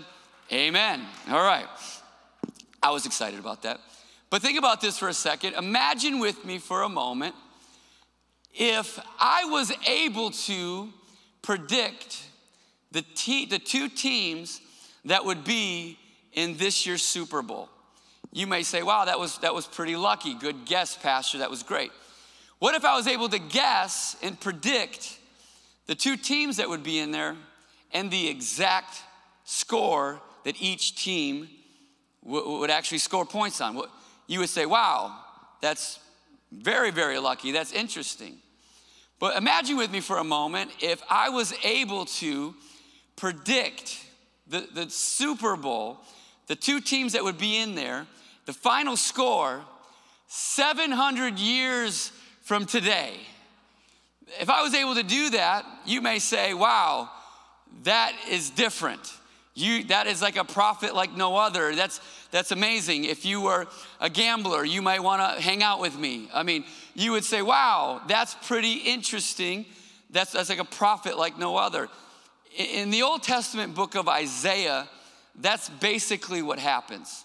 Amen. 0.51 1.01
All 1.29 1.43
right. 1.43 1.65
I 2.81 2.91
was 2.91 3.05
excited 3.05 3.39
about 3.39 3.63
that. 3.63 3.79
But 4.33 4.41
think 4.41 4.57
about 4.57 4.81
this 4.81 4.97
for 4.97 5.09
a 5.09 5.13
second. 5.13 5.53
Imagine 5.53 6.17
with 6.17 6.43
me 6.43 6.57
for 6.57 6.81
a 6.81 6.89
moment 6.89 7.35
if 8.51 8.99
I 9.19 9.45
was 9.45 9.71
able 9.87 10.31
to 10.31 10.89
predict 11.43 12.25
the, 12.91 13.03
te- 13.13 13.45
the 13.45 13.59
two 13.59 13.89
teams 13.89 14.59
that 15.05 15.23
would 15.23 15.43
be 15.43 15.99
in 16.31 16.57
this 16.57 16.87
year's 16.87 17.03
Super 17.03 17.43
Bowl. 17.43 17.69
You 18.31 18.47
may 18.47 18.63
say, 18.63 18.81
wow, 18.81 19.05
that 19.05 19.19
was, 19.19 19.37
that 19.37 19.53
was 19.53 19.67
pretty 19.67 19.95
lucky. 19.95 20.33
Good 20.33 20.65
guess, 20.65 20.97
Pastor. 20.97 21.37
That 21.37 21.51
was 21.51 21.61
great. 21.61 21.91
What 22.57 22.73
if 22.73 22.85
I 22.85 22.95
was 22.95 23.05
able 23.05 23.29
to 23.29 23.39
guess 23.39 24.15
and 24.23 24.39
predict 24.39 25.15
the 25.85 25.93
two 25.93 26.17
teams 26.17 26.57
that 26.57 26.67
would 26.67 26.81
be 26.81 26.97
in 26.97 27.11
there 27.11 27.35
and 27.91 28.09
the 28.09 28.29
exact 28.29 28.99
score 29.43 30.19
that 30.43 30.59
each 30.59 30.95
team 30.95 31.49
w- 32.25 32.57
would 32.57 32.71
actually 32.71 32.97
score 32.97 33.27
points 33.27 33.61
on? 33.61 33.75
What, 33.75 33.91
you 34.27 34.39
would 34.39 34.49
say, 34.49 34.65
wow, 34.65 35.15
that's 35.61 35.99
very, 36.51 36.91
very 36.91 37.19
lucky. 37.19 37.51
That's 37.51 37.71
interesting. 37.71 38.37
But 39.19 39.37
imagine 39.37 39.77
with 39.77 39.91
me 39.91 40.01
for 40.01 40.17
a 40.17 40.23
moment 40.23 40.71
if 40.81 41.01
I 41.09 41.29
was 41.29 41.53
able 41.63 42.05
to 42.05 42.55
predict 43.15 44.03
the, 44.47 44.67
the 44.73 44.89
Super 44.89 45.55
Bowl, 45.55 45.99
the 46.47 46.55
two 46.55 46.81
teams 46.81 47.13
that 47.13 47.23
would 47.23 47.37
be 47.37 47.57
in 47.57 47.75
there, 47.75 48.05
the 48.45 48.53
final 48.53 48.97
score 48.97 49.61
700 50.27 51.39
years 51.39 52.11
from 52.41 52.65
today. 52.65 53.15
If 54.39 54.49
I 54.49 54.61
was 54.61 54.73
able 54.73 54.95
to 54.95 55.03
do 55.03 55.29
that, 55.31 55.65
you 55.85 56.01
may 56.01 56.19
say, 56.19 56.53
wow, 56.53 57.09
that 57.83 58.13
is 58.29 58.49
different. 58.49 59.13
You, 59.55 59.83
that 59.85 60.07
is 60.07 60.21
like 60.21 60.35
a 60.35 60.43
prophet 60.43 60.95
like 60.95 61.15
no 61.15 61.35
other. 61.37 61.75
That's, 61.75 62.01
that's 62.31 62.51
amazing. 62.51 63.03
If 63.03 63.23
you 63.23 63.41
were 63.41 63.67
a 63.99 64.09
gambler, 64.09 64.65
you 64.65 64.81
might 64.81 65.03
want 65.03 65.21
to 65.21 65.41
hang 65.41 65.61
out 65.61 65.79
with 65.79 65.97
me. 65.97 66.27
I 66.33 66.41
mean, 66.41 66.65
you 66.95 67.11
would 67.11 67.23
say, 67.23 67.41
wow, 67.43 68.01
that's 68.07 68.35
pretty 68.47 68.73
interesting. 68.73 69.65
That's, 70.09 70.31
that's 70.31 70.49
like 70.49 70.59
a 70.59 70.65
prophet 70.65 71.17
like 71.17 71.37
no 71.37 71.55
other. 71.55 71.87
In 72.57 72.89
the 72.89 73.03
Old 73.03 73.21
Testament 73.21 73.75
book 73.75 73.95
of 73.95 74.07
Isaiah, 74.07 74.87
that's 75.39 75.69
basically 75.69 76.41
what 76.41 76.57
happens. 76.57 77.23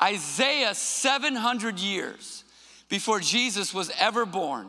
Isaiah, 0.00 0.74
700 0.74 1.78
years 1.78 2.44
before 2.88 3.18
Jesus 3.18 3.74
was 3.74 3.90
ever 3.98 4.24
born, 4.24 4.68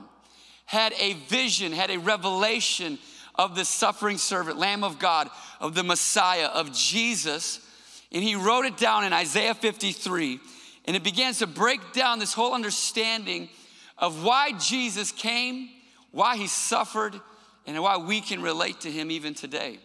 had 0.66 0.94
a 1.00 1.14
vision, 1.14 1.72
had 1.72 1.92
a 1.92 2.00
revelation 2.00 2.98
of 3.36 3.56
the 3.56 3.66
suffering 3.66 4.18
servant, 4.18 4.58
Lamb 4.58 4.84
of 4.84 5.00
God, 5.00 5.30
of 5.60 5.76
the 5.76 5.84
Messiah, 5.84 6.48
of 6.48 6.74
Jesus. 6.74 7.60
And 8.12 8.24
he 8.24 8.36
wrote 8.36 8.66
it 8.66 8.78
down 8.78 9.04
in 9.04 9.14
Isaiah 9.14 9.54
53. 9.54 10.40
And 10.86 10.96
it 10.96 11.04
begins 11.04 11.40
to 11.40 11.48
break 11.48 11.94
down 11.94 12.20
this 12.20 12.34
whole 12.34 12.54
understanding 12.54 13.50
of 13.98 14.24
why 14.24 14.54
Jesus 14.54 15.12
came, 15.12 15.70
why 16.12 16.38
he 16.38 16.48
suffered, 16.48 17.20
and 17.66 17.82
why 17.82 17.98
we 17.98 18.22
can 18.22 18.42
relate 18.42 18.82
to 18.82 18.92
him 18.92 19.12
even 19.12 19.34
today. 19.34 19.80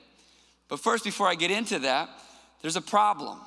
But 0.69 0.81
first, 0.81 1.05
before 1.05 1.26
I 1.26 1.35
get 1.35 1.50
into 1.50 1.81
that, 1.81 2.09
there's 2.61 2.76
a 2.76 2.83
problem. 2.83 3.38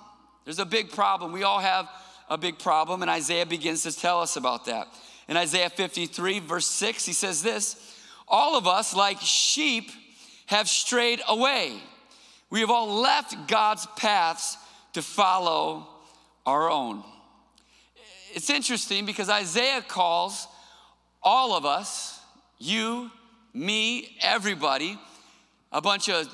There's 0.44 0.60
a 0.60 0.66
big 0.66 0.92
problem. 0.92 1.32
We 1.32 1.44
all 1.44 1.60
have 1.60 1.90
a 2.30 2.38
big 2.38 2.60
problem, 2.60 3.02
and 3.02 3.10
Isaiah 3.10 3.46
begins 3.46 3.84
to 3.84 3.92
tell 3.92 4.22
us 4.22 4.36
about 4.36 4.66
that. 4.66 4.88
In 5.28 5.38
Isaiah 5.38 5.70
53, 5.70 6.40
verse 6.40 6.68
6, 6.68 7.06
he 7.06 7.14
says 7.14 7.42
this 7.42 7.98
All 8.28 8.58
of 8.58 8.68
us, 8.68 8.96
like 8.96 9.20
sheep, 9.22 9.90
have 10.48 10.68
strayed 10.68 11.22
away. 11.28 11.80
We 12.50 12.62
have 12.62 12.70
all 12.70 13.02
left 13.02 13.48
God's 13.48 13.86
paths 13.98 14.58
to 14.94 15.02
follow 15.02 15.88
our 16.46 16.70
own. 16.70 17.04
It's 18.34 18.50
interesting 18.50 19.06
because 19.06 19.30
Isaiah 19.30 19.82
calls 19.82 20.48
all 21.24 21.54
of 21.54 21.66
us, 21.66 22.20
you, 22.60 23.10
me, 23.54 24.16
everybody, 24.22 24.98
a 25.72 25.82
bunch 25.82 26.10
of 26.10 26.34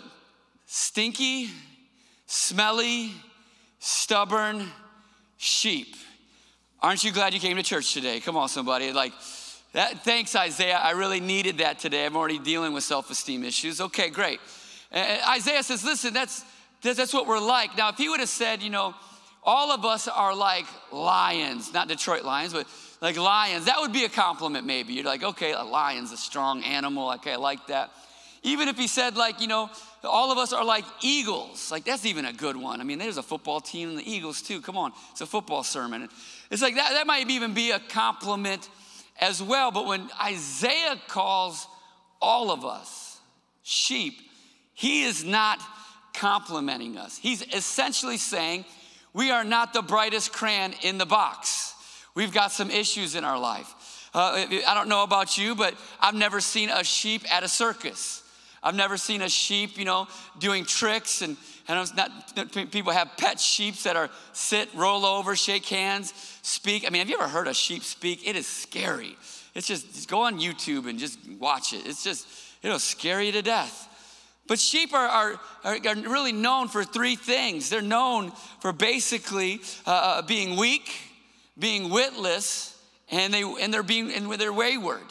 stinky, 0.65 1.49
smelly, 2.25 3.11
stubborn 3.79 4.67
sheep. 5.37 5.95
Aren't 6.81 7.03
you 7.03 7.11
glad 7.11 7.33
you 7.33 7.39
came 7.39 7.57
to 7.57 7.63
church 7.63 7.93
today? 7.93 8.19
Come 8.19 8.35
on, 8.35 8.49
somebody. 8.49 8.91
Like, 8.91 9.13
that, 9.73 10.03
thanks, 10.03 10.35
Isaiah. 10.35 10.77
I 10.77 10.91
really 10.91 11.19
needed 11.19 11.59
that 11.59 11.79
today. 11.79 12.05
I'm 12.05 12.17
already 12.17 12.39
dealing 12.39 12.73
with 12.73 12.83
self 12.83 13.09
esteem 13.09 13.43
issues. 13.43 13.79
Okay, 13.79 14.09
great. 14.09 14.39
Isaiah 14.93 15.63
says, 15.63 15.83
listen, 15.83 16.13
that's, 16.13 16.43
that's 16.81 17.13
what 17.13 17.27
we're 17.27 17.39
like. 17.39 17.77
Now, 17.77 17.89
if 17.89 17.97
he 17.97 18.09
would 18.09 18.19
have 18.19 18.29
said, 18.29 18.61
you 18.61 18.69
know, 18.69 18.93
all 19.43 19.71
of 19.71 19.85
us 19.85 20.07
are 20.07 20.35
like 20.35 20.65
lions, 20.91 21.73
not 21.73 21.87
Detroit 21.87 22.23
Lions, 22.23 22.53
but 22.53 22.67
like 23.01 23.17
lions, 23.17 23.65
that 23.65 23.79
would 23.79 23.93
be 23.93 24.05
a 24.05 24.09
compliment 24.09 24.65
maybe. 24.65 24.93
You're 24.93 25.05
like, 25.05 25.23
okay, 25.23 25.53
a 25.53 25.63
lion's 25.63 26.11
a 26.11 26.17
strong 26.17 26.63
animal. 26.63 27.11
Okay, 27.13 27.33
I 27.33 27.37
like 27.37 27.67
that. 27.67 27.91
Even 28.43 28.67
if 28.67 28.77
he 28.77 28.87
said, 28.87 29.15
like, 29.17 29.39
you 29.39 29.47
know, 29.47 29.69
all 30.03 30.31
of 30.31 30.37
us 30.37 30.51
are 30.51 30.65
like 30.65 30.85
eagles. 31.01 31.71
Like, 31.71 31.85
that's 31.85 32.05
even 32.05 32.25
a 32.25 32.33
good 32.33 32.55
one. 32.55 32.81
I 32.81 32.83
mean, 32.83 32.97
there's 32.97 33.17
a 33.17 33.23
football 33.23 33.61
team 33.61 33.89
and 33.89 33.97
the 33.99 34.11
Eagles, 34.11 34.41
too. 34.41 34.61
Come 34.61 34.77
on, 34.77 34.93
it's 35.11 35.21
a 35.21 35.27
football 35.27 35.63
sermon. 35.63 36.09
It's 36.49 36.61
like 36.61 36.75
that, 36.75 36.93
that 36.93 37.07
might 37.07 37.29
even 37.29 37.53
be 37.53 37.71
a 37.71 37.79
compliment 37.79 38.67
as 39.19 39.41
well. 39.43 39.71
But 39.71 39.85
when 39.85 40.09
Isaiah 40.23 40.99
calls 41.07 41.67
all 42.19 42.51
of 42.51 42.65
us 42.65 43.19
sheep, 43.61 44.21
he 44.81 45.03
is 45.03 45.23
not 45.23 45.59
complimenting 46.15 46.97
us. 46.97 47.15
He's 47.15 47.43
essentially 47.53 48.17
saying, 48.17 48.65
we 49.13 49.29
are 49.29 49.43
not 49.43 49.73
the 49.73 49.83
brightest 49.83 50.33
crayon 50.33 50.73
in 50.81 50.97
the 50.97 51.05
box. 51.05 51.75
We've 52.15 52.33
got 52.33 52.51
some 52.51 52.71
issues 52.71 53.13
in 53.13 53.23
our 53.23 53.37
life. 53.37 54.09
Uh, 54.11 54.43
I 54.67 54.73
don't 54.73 54.89
know 54.89 55.03
about 55.03 55.37
you, 55.37 55.53
but 55.53 55.75
I've 55.99 56.15
never 56.15 56.41
seen 56.41 56.71
a 56.71 56.83
sheep 56.83 57.31
at 57.31 57.43
a 57.43 57.47
circus. 57.47 58.23
I've 58.63 58.73
never 58.73 58.97
seen 58.97 59.21
a 59.21 59.29
sheep, 59.29 59.77
you 59.77 59.85
know, 59.85 60.07
doing 60.39 60.65
tricks 60.65 61.21
and, 61.21 61.37
and 61.67 61.95
not, 61.95 62.51
people 62.71 62.91
have 62.91 63.11
pet 63.17 63.39
sheep 63.39 63.75
that 63.83 63.95
are 63.95 64.09
sit, 64.33 64.67
roll 64.73 65.05
over, 65.05 65.35
shake 65.35 65.67
hands, 65.67 66.11
speak. 66.41 66.85
I 66.87 66.89
mean, 66.89 67.01
have 67.01 67.09
you 67.09 67.19
ever 67.19 67.27
heard 67.27 67.47
a 67.47 67.53
sheep 67.53 67.83
speak? 67.83 68.27
It 68.27 68.35
is 68.35 68.47
scary. 68.47 69.15
It's 69.53 69.67
just, 69.67 69.93
just 69.93 70.09
go 70.09 70.21
on 70.21 70.39
YouTube 70.39 70.89
and 70.89 70.97
just 70.97 71.19
watch 71.39 71.71
it. 71.71 71.85
It's 71.85 72.03
just, 72.03 72.27
you 72.63 72.71
know, 72.71 72.79
scare 72.79 73.21
you 73.21 73.31
to 73.33 73.43
death. 73.43 73.89
But 74.51 74.59
sheep 74.59 74.93
are, 74.93 75.07
are, 75.07 75.39
are, 75.63 75.95
really 75.95 76.33
known 76.33 76.67
for 76.67 76.83
three 76.83 77.15
things. 77.15 77.69
They're 77.69 77.81
known 77.81 78.33
for 78.59 78.73
basically 78.73 79.61
uh, 79.87 79.91
uh, 79.91 80.21
being 80.23 80.57
weak, 80.57 80.91
being 81.57 81.89
witless, 81.89 82.77
and, 83.11 83.33
they, 83.33 83.43
and 83.43 83.73
they're 83.73 83.81
being 83.81 84.11
and 84.11 84.29
they're 84.33 84.51
wayward. 84.51 85.05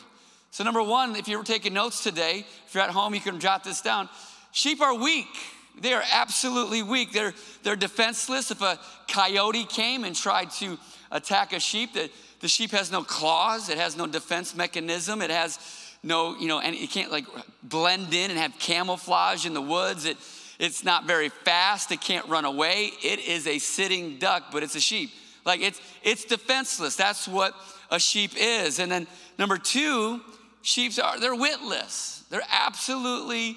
So, 0.51 0.63
number 0.63 0.83
one, 0.83 1.17
if 1.17 1.27
you're 1.27 1.43
taking 1.43 1.73
notes 1.73 2.03
today, 2.03 2.45
if 2.67 2.75
you're 2.75 2.83
at 2.83 2.91
home, 2.91 3.15
you 3.15 3.21
can 3.23 3.41
jot 3.41 3.65
this 3.65 3.81
down. 3.81 4.11
Sheep 4.53 4.83
are 4.83 4.95
weak. 4.95 5.35
They 5.81 5.95
are 5.95 6.05
absolutely 6.13 6.83
weak. 6.83 7.13
They're, 7.13 7.33
they're 7.63 7.77
defenseless. 7.77 8.51
If 8.51 8.61
a 8.61 8.79
coyote 9.09 9.65
came 9.65 10.05
and 10.05 10.15
tried 10.15 10.51
to 10.59 10.79
attack 11.11 11.55
a 11.55 11.61
sheep, 11.61 11.95
the, 11.95 12.11
the 12.41 12.49
sheep 12.49 12.73
has 12.73 12.93
no 12.93 13.03
claws, 13.05 13.71
it 13.71 13.79
has 13.79 13.97
no 13.97 14.07
defense 14.07 14.55
mechanism, 14.55 15.23
it 15.23 15.31
has 15.31 15.59
no, 16.03 16.37
you 16.37 16.49
know, 16.49 16.61
and 16.61 16.75
it 16.75 16.91
can't 16.91 17.13
like 17.13 17.27
blend 17.63 18.15
in 18.15 18.31
and 18.31 18.39
have 18.39 18.59
camouflage 18.59 19.47
in 19.47 19.55
the 19.55 19.63
woods. 19.63 20.05
It, 20.05 20.17
it's 20.59 20.85
not 20.85 21.07
very 21.07 21.29
fast, 21.29 21.91
it 21.93 22.01
can't 22.01 22.27
run 22.29 22.45
away. 22.45 22.91
It 23.03 23.19
is 23.21 23.47
a 23.47 23.59
sitting 23.59 24.19
duck, 24.19 24.45
but 24.53 24.63
it's 24.63 24.75
a 24.75 24.81
sheep. 24.81 25.11
Like 25.45 25.61
it's 25.61 25.81
it's 26.03 26.25
defenseless. 26.25 26.97
That's 26.97 27.27
what 27.27 27.55
a 27.91 27.99
sheep 27.99 28.33
is. 28.37 28.79
And 28.79 28.91
then 28.91 29.07
number 29.39 29.59
two, 29.59 30.21
sheep 30.63 30.93
are 31.03 31.19
they're 31.19 31.35
witless. 31.35 32.25
They're 32.31 32.43
absolutely 32.51 33.57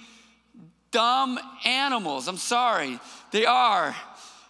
dumb 0.91 1.39
animals. 1.65 2.27
I'm 2.27 2.38
sorry. 2.38 3.00
They 3.31 3.45
are. 3.45 3.95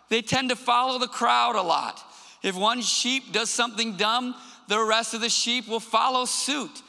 They 0.10 0.22
tend 0.22 0.50
to 0.50 0.56
follow 0.56 1.00
the 1.00 1.08
crowd 1.08 1.56
a 1.56 1.62
lot. 1.62 2.04
If 2.44 2.56
one 2.56 2.82
sheep 2.82 3.32
does 3.32 3.50
something 3.50 3.96
dumb, 3.96 4.36
the 4.68 4.84
rest 4.84 5.14
of 5.14 5.22
the 5.22 5.30
sheep 5.30 5.68
will 5.68 5.80
follow 5.80 6.26
suit. 6.26 6.82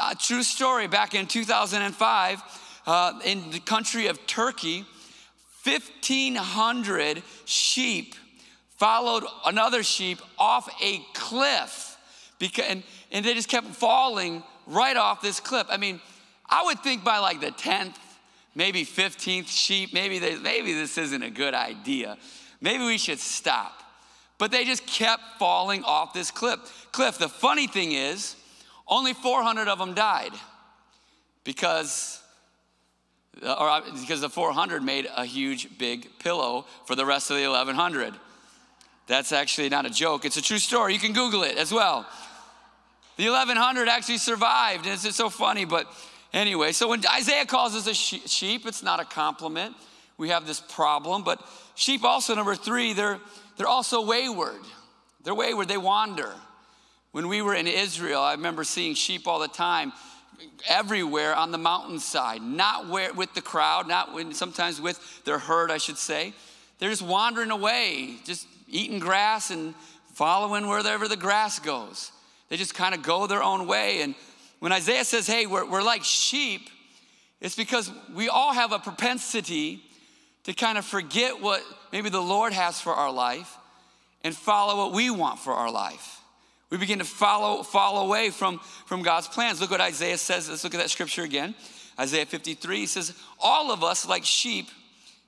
A 0.00 0.14
true 0.14 0.42
story 0.42 0.86
back 0.86 1.14
in 1.14 1.26
2005, 1.26 2.42
uh, 2.86 3.20
in 3.24 3.50
the 3.50 3.60
country 3.60 4.06
of 4.08 4.26
Turkey, 4.26 4.84
1,500 5.64 7.22
sheep 7.44 8.14
followed 8.76 9.24
another 9.46 9.82
sheep 9.82 10.18
off 10.38 10.68
a 10.82 11.00
cliff 11.14 11.96
because, 12.38 12.66
and, 12.68 12.82
and 13.12 13.24
they 13.24 13.34
just 13.34 13.48
kept 13.48 13.68
falling 13.68 14.42
right 14.66 14.96
off 14.96 15.22
this 15.22 15.40
cliff. 15.40 15.66
I 15.70 15.76
mean, 15.76 16.00
I 16.48 16.64
would 16.64 16.80
think 16.80 17.04
by 17.04 17.18
like 17.18 17.40
the 17.40 17.50
10th, 17.50 17.96
maybe 18.54 18.84
15th 18.84 19.48
sheep, 19.48 19.94
maybe, 19.94 20.18
they, 20.18 20.36
maybe 20.36 20.72
this 20.74 20.98
isn't 20.98 21.22
a 21.22 21.30
good 21.30 21.54
idea. 21.54 22.18
Maybe 22.60 22.84
we 22.84 22.98
should 22.98 23.20
stop. 23.20 23.80
But 24.38 24.50
they 24.50 24.64
just 24.64 24.86
kept 24.86 25.22
falling 25.38 25.84
off 25.84 26.12
this 26.12 26.30
cliff. 26.30 26.88
Cliff. 26.92 27.18
The 27.18 27.28
funny 27.28 27.66
thing 27.66 27.92
is, 27.92 28.36
only 28.86 29.14
400 29.14 29.68
of 29.68 29.78
them 29.78 29.94
died 29.94 30.32
because 31.44 32.20
uh, 33.42 33.52
or 33.52 33.68
uh, 33.68 33.80
because 34.00 34.20
the 34.20 34.28
400 34.28 34.82
made 34.82 35.08
a 35.16 35.24
huge 35.24 35.78
big 35.78 36.08
pillow 36.18 36.66
for 36.86 36.94
the 36.94 37.04
rest 37.04 37.30
of 37.30 37.36
the 37.36 37.46
1100. 37.46 38.14
That's 39.06 39.32
actually 39.32 39.68
not 39.68 39.86
a 39.86 39.90
joke, 39.90 40.24
it's 40.24 40.36
a 40.36 40.42
true 40.42 40.58
story. 40.58 40.94
You 40.94 41.00
can 41.00 41.12
Google 41.12 41.42
it 41.42 41.56
as 41.58 41.72
well. 41.72 42.06
The 43.16 43.28
1100 43.28 43.88
actually 43.88 44.18
survived, 44.18 44.86
and 44.86 44.94
it's 44.94 45.16
so 45.16 45.30
funny. 45.30 45.64
But 45.64 45.86
anyway, 46.32 46.72
so 46.72 46.88
when 46.88 47.02
Isaiah 47.14 47.44
calls 47.44 47.74
us 47.76 47.86
a 47.86 47.94
sheep, 47.94 48.66
it's 48.66 48.82
not 48.82 49.00
a 49.00 49.04
compliment. 49.04 49.74
We 50.16 50.30
have 50.30 50.46
this 50.46 50.60
problem, 50.60 51.22
but 51.24 51.44
sheep 51.74 52.04
also, 52.04 52.34
number 52.34 52.54
three, 52.54 52.92
they're, 52.92 53.18
they're 53.56 53.68
also 53.68 54.04
wayward. 54.06 54.62
They're 55.22 55.34
wayward, 55.34 55.68
they 55.68 55.76
wander. 55.76 56.32
When 57.14 57.28
we 57.28 57.42
were 57.42 57.54
in 57.54 57.68
Israel, 57.68 58.20
I 58.20 58.32
remember 58.32 58.64
seeing 58.64 58.96
sheep 58.96 59.28
all 59.28 59.38
the 59.38 59.46
time 59.46 59.92
everywhere 60.68 61.32
on 61.32 61.52
the 61.52 61.58
mountainside, 61.58 62.42
not 62.42 62.88
where, 62.88 63.14
with 63.14 63.32
the 63.34 63.40
crowd, 63.40 63.86
not 63.86 64.12
when, 64.12 64.34
sometimes 64.34 64.80
with 64.80 65.22
their 65.24 65.38
herd, 65.38 65.70
I 65.70 65.78
should 65.78 65.96
say. 65.96 66.34
They're 66.80 66.90
just 66.90 67.02
wandering 67.02 67.52
away, 67.52 68.16
just 68.24 68.48
eating 68.68 68.98
grass 68.98 69.52
and 69.52 69.76
following 70.14 70.66
wherever 70.66 71.06
the 71.06 71.16
grass 71.16 71.60
goes. 71.60 72.10
They 72.48 72.56
just 72.56 72.74
kind 72.74 72.96
of 72.96 73.04
go 73.04 73.28
their 73.28 73.44
own 73.44 73.68
way. 73.68 74.02
And 74.02 74.16
when 74.58 74.72
Isaiah 74.72 75.04
says, 75.04 75.28
hey, 75.28 75.46
we're, 75.46 75.70
we're 75.70 75.84
like 75.84 76.02
sheep, 76.02 76.68
it's 77.40 77.54
because 77.54 77.92
we 78.12 78.28
all 78.28 78.52
have 78.52 78.72
a 78.72 78.80
propensity 78.80 79.84
to 80.42 80.52
kind 80.52 80.78
of 80.78 80.84
forget 80.84 81.40
what 81.40 81.62
maybe 81.92 82.08
the 82.08 82.20
Lord 82.20 82.52
has 82.52 82.80
for 82.80 82.92
our 82.92 83.12
life 83.12 83.56
and 84.24 84.34
follow 84.34 84.76
what 84.78 84.92
we 84.92 85.10
want 85.10 85.38
for 85.38 85.52
our 85.52 85.70
life. 85.70 86.22
We 86.70 86.78
begin 86.78 86.98
to 86.98 87.04
follow, 87.04 87.62
fall 87.62 88.06
away 88.06 88.30
from, 88.30 88.58
from 88.86 89.02
God's 89.02 89.28
plans. 89.28 89.60
Look 89.60 89.70
what 89.70 89.80
Isaiah 89.80 90.18
says. 90.18 90.48
Let's 90.48 90.64
look 90.64 90.74
at 90.74 90.80
that 90.80 90.90
scripture 90.90 91.22
again. 91.22 91.54
Isaiah 91.98 92.26
53 92.26 92.78
he 92.78 92.86
says, 92.86 93.14
All 93.38 93.70
of 93.70 93.84
us, 93.84 94.08
like 94.08 94.24
sheep, 94.24 94.68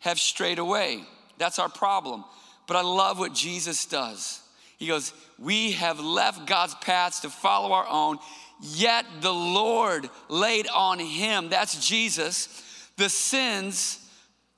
have 0.00 0.19
strayed 0.19 0.59
away. 0.59 1.05
That's 1.38 1.59
our 1.59 1.69
problem. 1.69 2.25
But 2.66 2.76
I 2.76 2.83
love 2.83 3.19
what 3.19 3.33
Jesus 3.35 3.87
does. 3.87 4.40
He 4.78 4.87
goes, 4.87 5.12
We 5.38 5.73
have 5.73 6.00
left 6.00 6.47
God's 6.47 6.75
paths 6.76 7.21
to 7.21 7.31
follow 7.31 7.73
our 7.73 7.87
own, 7.88 8.19
yet 8.61 9.07
the 9.21 9.33
Lord 9.33 10.09
laid 10.28 10.66
on 10.69 10.99
him, 10.99 11.49
that's 11.49 11.87
Jesus, 11.87 12.62
the 12.97 13.09
sins 13.09 13.99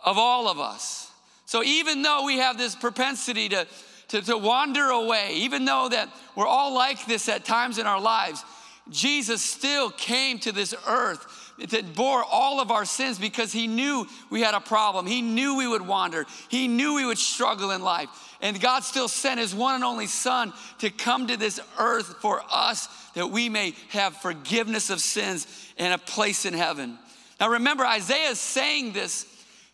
of 0.01 0.17
all 0.17 0.49
of 0.49 0.59
us. 0.59 1.11
So 1.47 1.63
even 1.63 2.03
though 2.03 2.25
we 2.25 2.39
have 2.39 2.59
this 2.59 2.75
propensity 2.75 3.49
to, 3.51 3.67
to, 4.09 4.23
to 4.23 4.39
wander 4.39 4.85
away, 4.85 5.33
even 5.35 5.65
though 5.65 5.89
that 5.91 6.09
we're 6.35 6.47
all 6.47 6.75
like 6.75 7.07
this 7.07 7.29
at 7.29 7.45
times 7.45 7.79
in 7.79 7.87
our 7.87 8.01
lives, 8.01 8.45
Jesus 8.91 9.43
still 9.43 9.91
came 9.91 10.39
to 10.41 10.53
this 10.53 10.75
earth 10.87 11.53
that 11.59 11.95
bore 11.95 12.25
all 12.25 12.61
of 12.61 12.71
our 12.71 12.85
sins 12.85 13.19
because 13.19 13.53
he 13.53 13.67
knew 13.67 14.07
we 14.31 14.41
had 14.41 14.55
a 14.55 14.61
problem. 14.61 15.07
He 15.07 15.21
knew 15.21 15.57
we 15.57 15.67
would 15.67 15.87
wander. 15.87 16.25
He 16.49 16.69
knew 16.69 16.95
we 16.95 17.05
would 17.05 17.19
struggle 17.19 17.73
in 17.73 17.83
life. 17.83 18.09
And 18.41 18.61
God 18.61 18.85
still 18.85 19.09
sent 19.09 19.41
his 19.41 19.55
one 19.55 19.75
and 19.75 19.85
only 19.85 20.07
son 20.07 20.53
to 20.79 20.91
come 20.91 21.27
to 21.27 21.37
this 21.37 21.61
earth 21.79 22.17
for 22.21 22.43
us 22.51 22.89
that 23.15 23.27
we 23.29 23.49
may 23.49 23.75
have 23.89 24.17
forgiveness 24.17 24.91
of 24.91 25.01
sins 25.01 25.47
and 25.77 25.93
a 25.93 25.99
place 25.99 26.45
in 26.45 26.55
heaven. 26.55 26.99
Now 27.41 27.51
remember, 27.51 27.85
Isaiah 27.85 28.31
is 28.31 28.41
saying 28.41 28.93
this 28.93 29.27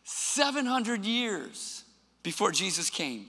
700 0.04 1.04
years 1.04 1.84
before 2.22 2.50
Jesus 2.50 2.88
came. 2.88 3.26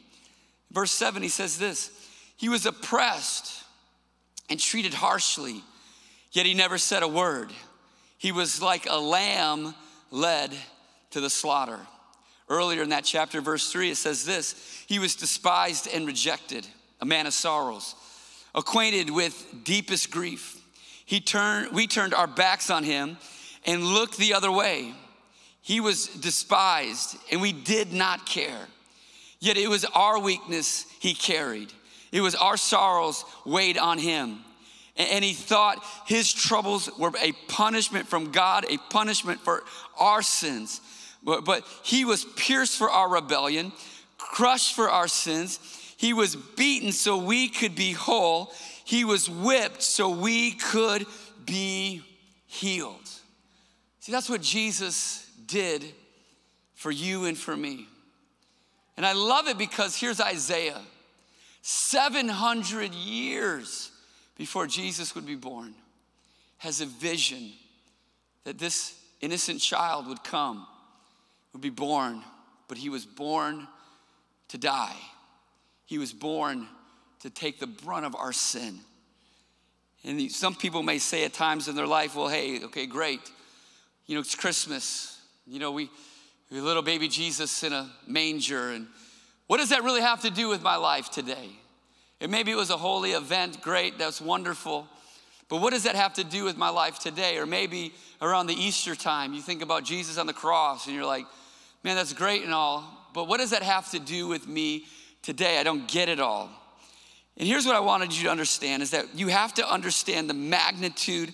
Verse 0.75 0.91
7, 0.91 1.23
he 1.23 1.29
says 1.29 1.57
this 1.57 1.89
He 2.35 2.49
was 2.49 2.65
oppressed 2.67 3.63
and 4.49 4.59
treated 4.59 4.93
harshly, 4.93 5.63
yet 6.33 6.45
he 6.45 6.53
never 6.53 6.77
said 6.77 7.01
a 7.01 7.07
word. 7.07 7.51
He 8.17 8.31
was 8.31 8.61
like 8.61 8.85
a 8.87 8.99
lamb 8.99 9.73
led 10.11 10.51
to 11.11 11.21
the 11.21 11.29
slaughter. 11.29 11.79
Earlier 12.47 12.83
in 12.83 12.89
that 12.89 13.05
chapter, 13.05 13.41
verse 13.41 13.71
3, 13.71 13.91
it 13.91 13.95
says 13.95 14.25
this 14.25 14.83
He 14.85 14.99
was 14.99 15.15
despised 15.15 15.87
and 15.91 16.05
rejected, 16.05 16.67
a 17.01 17.05
man 17.05 17.25
of 17.25 17.33
sorrows, 17.33 17.95
acquainted 18.53 19.09
with 19.09 19.63
deepest 19.63 20.11
grief. 20.11 20.61
He 21.05 21.21
turned, 21.21 21.71
we 21.71 21.87
turned 21.87 22.13
our 22.13 22.27
backs 22.27 22.69
on 22.69 22.83
him 22.83 23.17
and 23.65 23.83
looked 23.83 24.17
the 24.17 24.33
other 24.33 24.51
way. 24.51 24.93
He 25.61 25.79
was 25.79 26.07
despised, 26.07 27.15
and 27.31 27.41
we 27.41 27.53
did 27.53 27.93
not 27.93 28.25
care. 28.25 28.67
Yet 29.39 29.57
it 29.57 29.69
was 29.69 29.85
our 29.85 30.19
weakness 30.19 30.85
he 30.99 31.13
carried, 31.13 31.71
it 32.11 32.21
was 32.21 32.35
our 32.35 32.57
sorrows 32.57 33.25
weighed 33.45 33.77
on 33.77 33.97
him. 33.97 34.39
And 34.97 35.25
he 35.25 35.33
thought 35.33 35.83
his 36.07 36.31
troubles 36.31 36.89
were 36.97 37.11
a 37.21 37.33
punishment 37.49 38.07
from 38.07 38.31
God, 38.31 38.65
a 38.69 38.77
punishment 38.89 39.41
for 39.41 39.63
our 39.99 40.21
sins. 40.21 40.79
But 41.21 41.65
he 41.83 42.05
was 42.05 42.23
pierced 42.23 42.77
for 42.77 42.89
our 42.89 43.09
rebellion, 43.09 43.73
crushed 44.17 44.73
for 44.73 44.89
our 44.89 45.09
sins. 45.09 45.59
He 45.97 46.13
was 46.13 46.37
beaten 46.37 46.93
so 46.93 47.17
we 47.17 47.49
could 47.49 47.75
be 47.75 47.91
whole. 47.91 48.53
He 48.85 49.03
was 49.03 49.29
whipped 49.29 49.81
so 49.81 50.09
we 50.09 50.51
could 50.51 51.05
be 51.45 52.01
healed. 52.45 53.09
See, 53.99 54.11
that's 54.13 54.29
what 54.29 54.41
Jesus 54.41 55.29
did 55.45 55.83
for 56.73 56.91
you 56.91 57.25
and 57.25 57.37
for 57.37 57.57
me. 57.57 57.87
And 58.97 59.05
I 59.05 59.13
love 59.13 59.47
it 59.47 59.57
because 59.57 59.95
here's 59.95 60.21
Isaiah 60.21 60.81
700 61.61 62.93
years 62.93 63.91
before 64.37 64.67
Jesus 64.67 65.15
would 65.15 65.25
be 65.25 65.35
born, 65.35 65.73
has 66.57 66.81
a 66.81 66.85
vision 66.85 67.51
that 68.43 68.59
this 68.59 68.99
innocent 69.21 69.59
child 69.59 70.07
would 70.07 70.23
come, 70.23 70.67
would 71.53 71.61
be 71.61 71.69
born, 71.69 72.21
but 72.67 72.77
he 72.77 72.89
was 72.89 73.05
born 73.05 73.67
to 74.49 74.57
die. 74.57 74.95
He 75.85 75.97
was 75.97 76.13
born 76.13 76.67
to 77.21 77.29
take 77.29 77.59
the 77.59 77.67
brunt 77.67 78.05
of 78.05 78.15
our 78.15 78.33
sin. 78.33 78.79
And 80.03 80.31
some 80.31 80.53
people 80.53 80.83
may 80.83 80.99
say 80.99 81.25
at 81.25 81.33
times 81.33 81.67
in 81.67 81.75
their 81.75 81.87
life, 81.87 82.15
well, 82.15 82.27
hey, 82.27 82.63
okay, 82.65 82.85
great. 82.85 83.21
You 84.05 84.15
know, 84.15 84.21
it's 84.21 84.35
Christmas. 84.35 85.19
You 85.47 85.59
know, 85.59 85.71
we, 85.71 85.89
little 86.61 86.83
baby 86.83 87.07
Jesus 87.07 87.63
in 87.63 87.73
a 87.73 87.91
manger. 88.07 88.69
And 88.69 88.87
what 89.47 89.57
does 89.57 89.69
that 89.69 89.83
really 89.83 90.01
have 90.01 90.21
to 90.21 90.29
do 90.29 90.47
with 90.49 90.61
my 90.61 90.75
life 90.75 91.09
today? 91.09 91.49
And 92.21 92.31
maybe 92.31 92.51
it 92.51 92.55
was 92.55 92.69
a 92.69 92.77
holy 92.77 93.11
event, 93.11 93.61
great, 93.61 93.97
that's 93.97 94.21
wonderful. 94.21 94.87
But 95.49 95.61
what 95.61 95.73
does 95.73 95.83
that 95.83 95.95
have 95.95 96.13
to 96.13 96.23
do 96.23 96.43
with 96.43 96.57
my 96.57 96.69
life 96.69 96.99
today? 96.99 97.37
Or 97.37 97.45
maybe 97.45 97.93
around 98.21 98.47
the 98.47 98.55
Easter 98.55 98.95
time, 98.95 99.33
you 99.33 99.41
think 99.41 99.61
about 99.61 99.83
Jesus 99.83 100.17
on 100.17 100.25
the 100.25 100.33
cross 100.33 100.87
and 100.87 100.95
you're 100.95 101.05
like, 101.05 101.25
man, 101.83 101.95
that's 101.95 102.13
great 102.13 102.43
and 102.43 102.53
all, 102.53 102.83
but 103.13 103.27
what 103.27 103.39
does 103.39 103.51
that 103.51 103.63
have 103.63 103.91
to 103.91 103.99
do 103.99 104.27
with 104.27 104.47
me 104.47 104.85
today? 105.21 105.59
I 105.59 105.63
don't 105.63 105.87
get 105.87 106.09
it 106.09 106.19
all. 106.19 106.49
And 107.37 107.47
here's 107.47 107.65
what 107.65 107.75
I 107.75 107.79
wanted 107.79 108.15
you 108.15 108.23
to 108.23 108.29
understand 108.31 108.81
is 108.81 108.91
that 108.91 109.05
you 109.13 109.27
have 109.27 109.53
to 109.55 109.69
understand 109.69 110.29
the 110.29 110.33
magnitude 110.33 111.33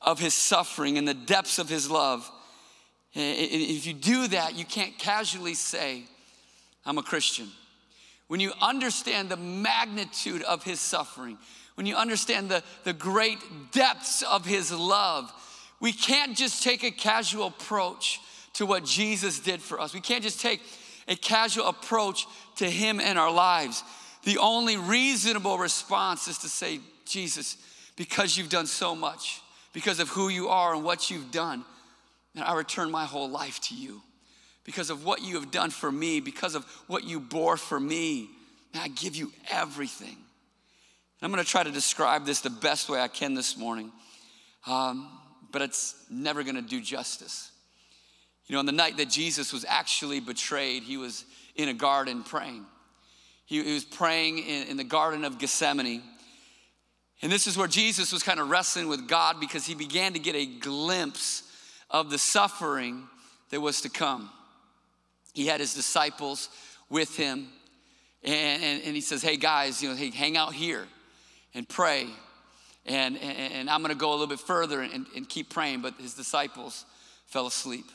of 0.00 0.18
his 0.18 0.34
suffering 0.34 0.98
and 0.98 1.06
the 1.06 1.14
depths 1.14 1.58
of 1.58 1.68
his 1.68 1.90
love. 1.90 2.30
If 3.14 3.86
you 3.86 3.92
do 3.92 4.28
that, 4.28 4.54
you 4.56 4.64
can't 4.64 4.98
casually 4.98 5.54
say, 5.54 6.04
I'm 6.86 6.98
a 6.98 7.02
Christian 7.02 7.48
when 8.32 8.40
you 8.40 8.54
understand 8.62 9.28
the 9.28 9.36
magnitude 9.36 10.42
of 10.44 10.62
his 10.62 10.80
suffering, 10.80 11.36
when 11.74 11.86
you 11.86 11.94
understand 11.94 12.48
the, 12.48 12.62
the 12.82 12.94
great 12.94 13.36
depths 13.72 14.22
of 14.22 14.46
his 14.46 14.72
love, 14.72 15.30
we 15.80 15.92
can't 15.92 16.34
just 16.34 16.62
take 16.62 16.82
a 16.82 16.90
casual 16.90 17.48
approach 17.48 18.20
to 18.54 18.64
what 18.64 18.86
Jesus 18.86 19.38
did 19.38 19.60
for 19.60 19.78
us. 19.78 19.92
We 19.92 20.00
can't 20.00 20.22
just 20.22 20.40
take 20.40 20.62
a 21.08 21.14
casual 21.14 21.66
approach 21.66 22.26
to 22.56 22.70
him 22.70 23.00
and 23.00 23.18
our 23.18 23.30
lives. 23.30 23.84
The 24.24 24.38
only 24.38 24.78
reasonable 24.78 25.58
response 25.58 26.26
is 26.26 26.38
to 26.38 26.48
say, 26.48 26.80
Jesus, 27.04 27.58
because 27.96 28.38
you've 28.38 28.48
done 28.48 28.66
so 28.66 28.94
much, 28.94 29.42
because 29.74 30.00
of 30.00 30.08
who 30.08 30.30
you 30.30 30.48
are 30.48 30.74
and 30.74 30.84
what 30.84 31.10
you've 31.10 31.30
done, 31.30 31.66
and 32.34 32.44
I 32.44 32.54
return 32.54 32.90
my 32.90 33.04
whole 33.04 33.28
life 33.28 33.60
to 33.62 33.74
you 33.74 34.02
because 34.64 34.90
of 34.90 35.04
what 35.04 35.22
you 35.22 35.34
have 35.34 35.50
done 35.50 35.70
for 35.70 35.90
me, 35.90 36.20
because 36.20 36.54
of 36.54 36.64
what 36.86 37.04
you 37.04 37.20
bore 37.20 37.56
for 37.56 37.78
me. 37.78 38.30
Man, 38.72 38.82
I 38.84 38.88
give 38.88 39.16
you 39.16 39.32
everything. 39.50 40.08
And 40.08 40.16
I'm 41.22 41.30
gonna 41.30 41.44
try 41.44 41.62
to 41.62 41.70
describe 41.70 42.24
this 42.24 42.40
the 42.40 42.50
best 42.50 42.88
way 42.88 43.00
I 43.00 43.08
can 43.08 43.34
this 43.34 43.56
morning, 43.56 43.92
um, 44.66 45.08
but 45.50 45.62
it's 45.62 45.94
never 46.10 46.42
gonna 46.42 46.62
do 46.62 46.80
justice. 46.80 47.50
You 48.46 48.54
know, 48.54 48.60
on 48.60 48.66
the 48.66 48.72
night 48.72 48.96
that 48.96 49.08
Jesus 49.08 49.52
was 49.52 49.64
actually 49.68 50.20
betrayed, 50.20 50.82
he 50.82 50.96
was 50.96 51.24
in 51.54 51.68
a 51.68 51.74
garden 51.74 52.22
praying. 52.22 52.64
He, 53.46 53.62
he 53.62 53.74
was 53.74 53.84
praying 53.84 54.38
in, 54.38 54.68
in 54.68 54.76
the 54.76 54.84
Garden 54.84 55.24
of 55.24 55.38
Gethsemane. 55.38 56.02
And 57.20 57.30
this 57.30 57.46
is 57.46 57.56
where 57.56 57.68
Jesus 57.68 58.12
was 58.12 58.22
kind 58.22 58.40
of 58.40 58.50
wrestling 58.50 58.88
with 58.88 59.06
God 59.06 59.38
because 59.38 59.64
he 59.64 59.74
began 59.74 60.14
to 60.14 60.18
get 60.18 60.34
a 60.34 60.46
glimpse 60.46 61.44
of 61.92 62.10
the 62.10 62.18
suffering 62.18 63.06
that 63.50 63.60
was 63.60 63.82
to 63.82 63.88
come. 63.88 64.30
He 65.34 65.46
had 65.46 65.60
his 65.60 65.74
disciples 65.74 66.48
with 66.88 67.16
him. 67.16 67.48
And, 68.24 68.62
and, 68.62 68.82
and 68.84 68.94
he 68.94 69.00
says, 69.00 69.22
Hey 69.22 69.36
guys, 69.36 69.82
you 69.82 69.90
know, 69.90 69.94
hey, 69.94 70.10
hang 70.10 70.36
out 70.36 70.54
here 70.54 70.86
and 71.54 71.68
pray. 71.68 72.06
And, 72.86 73.16
and, 73.18 73.52
and 73.52 73.70
I'm 73.70 73.84
to 73.84 73.94
go 73.94 74.10
a 74.10 74.12
little 74.12 74.26
bit 74.26 74.40
further 74.40 74.80
and, 74.80 75.06
and 75.14 75.28
keep 75.28 75.50
praying. 75.50 75.82
But 75.82 75.94
his 76.00 76.14
disciples 76.14 76.84
fell 77.26 77.46
asleep. 77.46 77.86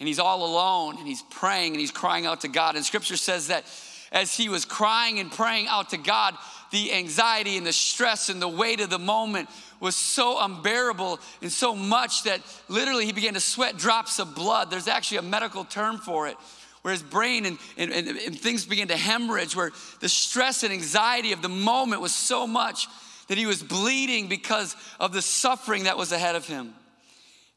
And 0.00 0.06
he's 0.06 0.20
all 0.20 0.44
alone 0.44 0.96
and 0.98 1.06
he's 1.06 1.22
praying 1.22 1.72
and 1.72 1.80
he's 1.80 1.90
crying 1.90 2.26
out 2.26 2.42
to 2.42 2.48
God. 2.48 2.76
And 2.76 2.84
scripture 2.84 3.16
says 3.16 3.48
that 3.48 3.64
as 4.12 4.34
he 4.34 4.48
was 4.48 4.64
crying 4.64 5.18
and 5.18 5.30
praying 5.30 5.66
out 5.68 5.90
to 5.90 5.98
God, 5.98 6.34
the 6.70 6.92
anxiety 6.92 7.56
and 7.56 7.66
the 7.66 7.72
stress 7.72 8.28
and 8.28 8.40
the 8.40 8.48
weight 8.48 8.80
of 8.80 8.90
the 8.90 8.98
moment 8.98 9.48
was 9.80 9.96
so 9.96 10.42
unbearable 10.42 11.20
and 11.40 11.50
so 11.50 11.74
much 11.74 12.24
that 12.24 12.40
literally 12.68 13.06
he 13.06 13.12
began 13.12 13.34
to 13.34 13.40
sweat 13.40 13.76
drops 13.76 14.18
of 14.18 14.34
blood. 14.34 14.70
There's 14.70 14.88
actually 14.88 15.18
a 15.18 15.22
medical 15.22 15.64
term 15.64 15.98
for 15.98 16.28
it 16.28 16.36
where 16.82 16.92
his 16.92 17.02
brain 17.02 17.44
and, 17.44 17.58
and, 17.76 17.92
and, 17.92 18.08
and 18.08 18.38
things 18.38 18.64
began 18.64 18.88
to 18.88 18.96
hemorrhage, 18.96 19.54
where 19.56 19.72
the 20.00 20.08
stress 20.08 20.62
and 20.62 20.72
anxiety 20.72 21.32
of 21.32 21.42
the 21.42 21.48
moment 21.48 22.00
was 22.00 22.14
so 22.14 22.46
much 22.46 22.86
that 23.28 23.36
he 23.36 23.46
was 23.46 23.62
bleeding 23.62 24.28
because 24.28 24.76
of 24.98 25.12
the 25.12 25.22
suffering 25.22 25.84
that 25.84 25.98
was 25.98 26.12
ahead 26.12 26.34
of 26.34 26.46
him. 26.46 26.72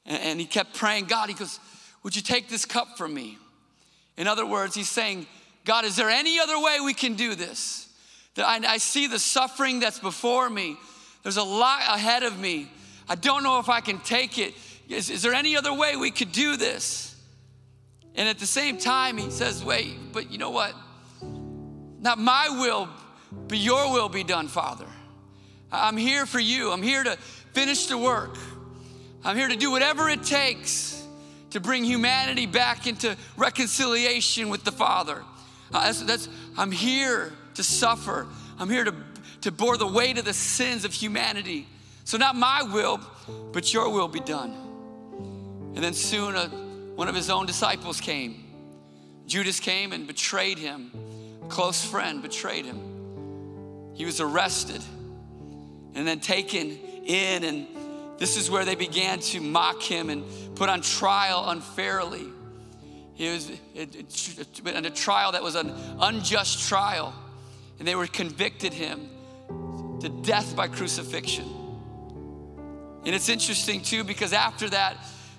And, 0.05 0.21
and 0.21 0.39
he 0.39 0.45
kept 0.45 0.73
praying, 0.75 1.05
God, 1.05 1.29
he 1.29 1.35
goes, 1.35 1.59
Would 2.03 2.15
you 2.15 2.21
take 2.21 2.49
this 2.49 2.65
cup 2.65 2.97
from 2.97 3.13
me? 3.13 3.37
In 4.17 4.27
other 4.27 4.45
words, 4.45 4.75
he's 4.75 4.89
saying, 4.89 5.27
God, 5.65 5.85
is 5.85 5.95
there 5.95 6.09
any 6.09 6.39
other 6.39 6.59
way 6.59 6.79
we 6.79 6.93
can 6.93 7.13
do 7.13 7.35
this? 7.35 7.87
I, 8.37 8.61
I 8.65 8.77
see 8.77 9.07
the 9.07 9.19
suffering 9.19 9.79
that's 9.79 9.99
before 9.99 10.49
me. 10.49 10.77
There's 11.23 11.37
a 11.37 11.43
lot 11.43 11.81
ahead 11.81 12.23
of 12.23 12.39
me. 12.39 12.71
I 13.09 13.15
don't 13.15 13.43
know 13.43 13.59
if 13.59 13.69
I 13.69 13.81
can 13.81 13.99
take 13.99 14.37
it. 14.37 14.53
Is, 14.87 15.09
is 15.09 15.21
there 15.21 15.33
any 15.33 15.55
other 15.55 15.73
way 15.73 15.95
we 15.95 16.11
could 16.11 16.31
do 16.31 16.57
this? 16.57 17.15
And 18.15 18.27
at 18.27 18.39
the 18.39 18.45
same 18.45 18.77
time, 18.77 19.17
he 19.17 19.29
says, 19.29 19.63
Wait, 19.63 19.95
but 20.11 20.31
you 20.31 20.37
know 20.37 20.49
what? 20.49 20.73
Not 21.99 22.17
my 22.17 22.49
will, 22.49 22.89
but 23.47 23.57
your 23.57 23.91
will 23.91 24.09
be 24.09 24.23
done, 24.23 24.47
Father. 24.47 24.87
I'm 25.71 25.97
here 25.97 26.25
for 26.25 26.39
you. 26.39 26.71
I'm 26.71 26.83
here 26.83 27.03
to 27.03 27.15
finish 27.53 27.85
the 27.85 27.97
work. 27.97 28.37
I'm 29.23 29.37
here 29.37 29.47
to 29.47 29.55
do 29.55 29.71
whatever 29.71 30.09
it 30.09 30.23
takes 30.23 31.01
to 31.51 31.59
bring 31.59 31.83
humanity 31.83 32.45
back 32.45 32.87
into 32.87 33.15
reconciliation 33.37 34.49
with 34.49 34.63
the 34.63 34.71
Father. 34.71 35.23
Uh, 35.73 35.85
that's, 35.85 36.01
that's, 36.03 36.29
I'm 36.57 36.71
here 36.71 37.31
to 37.61 37.67
suffer. 37.67 38.27
I'm 38.57 38.69
here 38.69 38.83
to, 38.83 38.95
to 39.41 39.51
bore 39.51 39.77
the 39.77 39.87
weight 39.87 40.17
of 40.17 40.25
the 40.25 40.33
sins 40.33 40.83
of 40.83 40.93
humanity. 40.93 41.67
So, 42.03 42.17
not 42.17 42.35
my 42.35 42.63
will, 42.63 42.99
but 43.53 43.73
your 43.73 43.89
will 43.89 44.07
be 44.07 44.19
done. 44.19 44.51
And 45.75 45.83
then 45.83 45.93
soon, 45.93 46.35
a, 46.35 46.47
one 46.95 47.07
of 47.07 47.15
his 47.15 47.29
own 47.29 47.45
disciples 47.45 48.01
came. 48.01 48.45
Judas 49.27 49.59
came 49.59 49.93
and 49.93 50.07
betrayed 50.07 50.57
him, 50.57 50.91
close 51.47 51.85
friend 51.85 52.21
betrayed 52.21 52.65
him. 52.65 53.93
He 53.93 54.05
was 54.05 54.19
arrested 54.19 54.81
and 55.93 56.07
then 56.07 56.19
taken 56.19 56.71
in, 57.05 57.43
and 57.43 57.67
this 58.17 58.37
is 58.37 58.49
where 58.49 58.65
they 58.65 58.75
began 58.75 59.19
to 59.19 59.39
mock 59.39 59.81
him 59.81 60.09
and 60.09 60.23
put 60.55 60.69
on 60.69 60.81
trial 60.81 61.49
unfairly. 61.49 62.25
He 63.13 63.29
was 63.29 63.51
in 63.75 64.85
a 64.85 64.89
trial 64.89 65.33
that 65.33 65.43
was 65.43 65.55
an 65.55 65.71
unjust 65.99 66.67
trial, 66.67 67.13
and 67.81 67.87
they 67.87 67.95
were 67.95 68.05
convicted 68.05 68.73
him 68.73 69.09
to 70.01 70.07
death 70.07 70.55
by 70.55 70.67
crucifixion. 70.67 71.49
And 73.03 73.15
it's 73.15 73.27
interesting 73.27 73.81
too 73.81 74.03
because 74.03 74.33
after 74.33 74.69
that, 74.69 74.97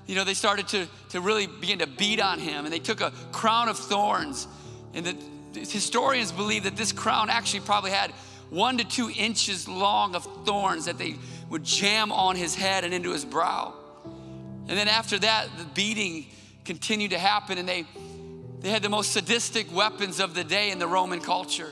you 0.09 0.17
know, 0.17 0.25
they 0.25 0.35
started 0.35 0.67
to, 0.67 0.89
to 1.11 1.21
really 1.21 1.47
begin 1.47 1.79
to 1.79 1.87
beat 1.87 2.21
on 2.21 2.41
him, 2.41 2.65
and 2.65 2.75
they 2.75 2.81
took 2.81 3.01
a 3.01 3.13
crown 3.31 3.69
of 3.69 3.79
thorns. 3.79 4.49
And 4.93 5.07
the, 5.07 5.61
historians 5.61 6.33
believe 6.33 6.65
that 6.65 6.75
this 6.75 6.91
crown 6.91 7.31
actually 7.31 7.61
probably 7.61 7.93
had 7.93 8.11
one 8.51 8.77
to 8.79 8.85
two 8.85 9.09
inches 9.17 9.69
long 9.69 10.17
of 10.17 10.27
thorns 10.45 10.87
that 10.87 10.99
they 10.99 11.15
would 11.49 11.63
jam 11.63 12.11
on 12.11 12.35
his 12.35 12.57
head 12.57 12.83
and 12.83 12.93
into 12.93 13.13
his 13.13 13.25
brow. 13.25 13.73
And 14.67 14.77
then 14.77 14.89
after 14.89 15.17
that, 15.21 15.47
the 15.59 15.65
beating 15.77 16.27
continued 16.65 17.13
to 17.13 17.21
happen, 17.21 17.59
and 17.59 17.69
they, 17.69 17.85
they 18.59 18.71
had 18.71 18.83
the 18.83 18.89
most 18.89 19.13
sadistic 19.13 19.73
weapons 19.73 20.19
of 20.19 20.35
the 20.35 20.43
day 20.43 20.73
in 20.73 20.81
the 20.81 20.89
Roman 20.89 21.21
culture. 21.21 21.71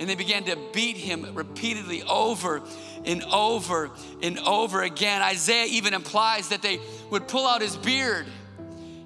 And 0.00 0.08
they 0.08 0.14
began 0.14 0.44
to 0.44 0.56
beat 0.72 0.96
him 0.96 1.34
repeatedly 1.34 2.02
over 2.04 2.62
and 3.04 3.22
over 3.24 3.90
and 4.22 4.38
over 4.38 4.80
again. 4.80 5.20
Isaiah 5.20 5.66
even 5.66 5.92
implies 5.92 6.48
that 6.48 6.62
they 6.62 6.80
would 7.10 7.28
pull 7.28 7.46
out 7.46 7.60
his 7.60 7.76
beard 7.76 8.26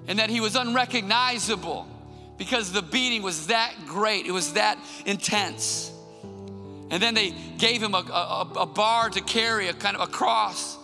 and 0.07 0.19
that 0.19 0.29
he 0.29 0.39
was 0.39 0.55
unrecognizable 0.55 1.85
because 2.37 2.71
the 2.71 2.81
beating 2.81 3.23
was 3.23 3.47
that 3.47 3.73
great, 3.85 4.25
it 4.25 4.31
was 4.31 4.53
that 4.53 4.79
intense. 5.05 5.91
And 6.89 7.03
then 7.03 7.13
they 7.13 7.31
gave 7.57 7.83
him 7.83 7.93
a, 7.93 7.97
a, 7.97 8.61
a 8.61 8.65
bar 8.65 9.09
to 9.09 9.21
carry, 9.21 9.67
a 9.67 9.73
kind 9.73 9.97
of 9.97 10.01
a 10.07 10.11
cross, 10.11 10.77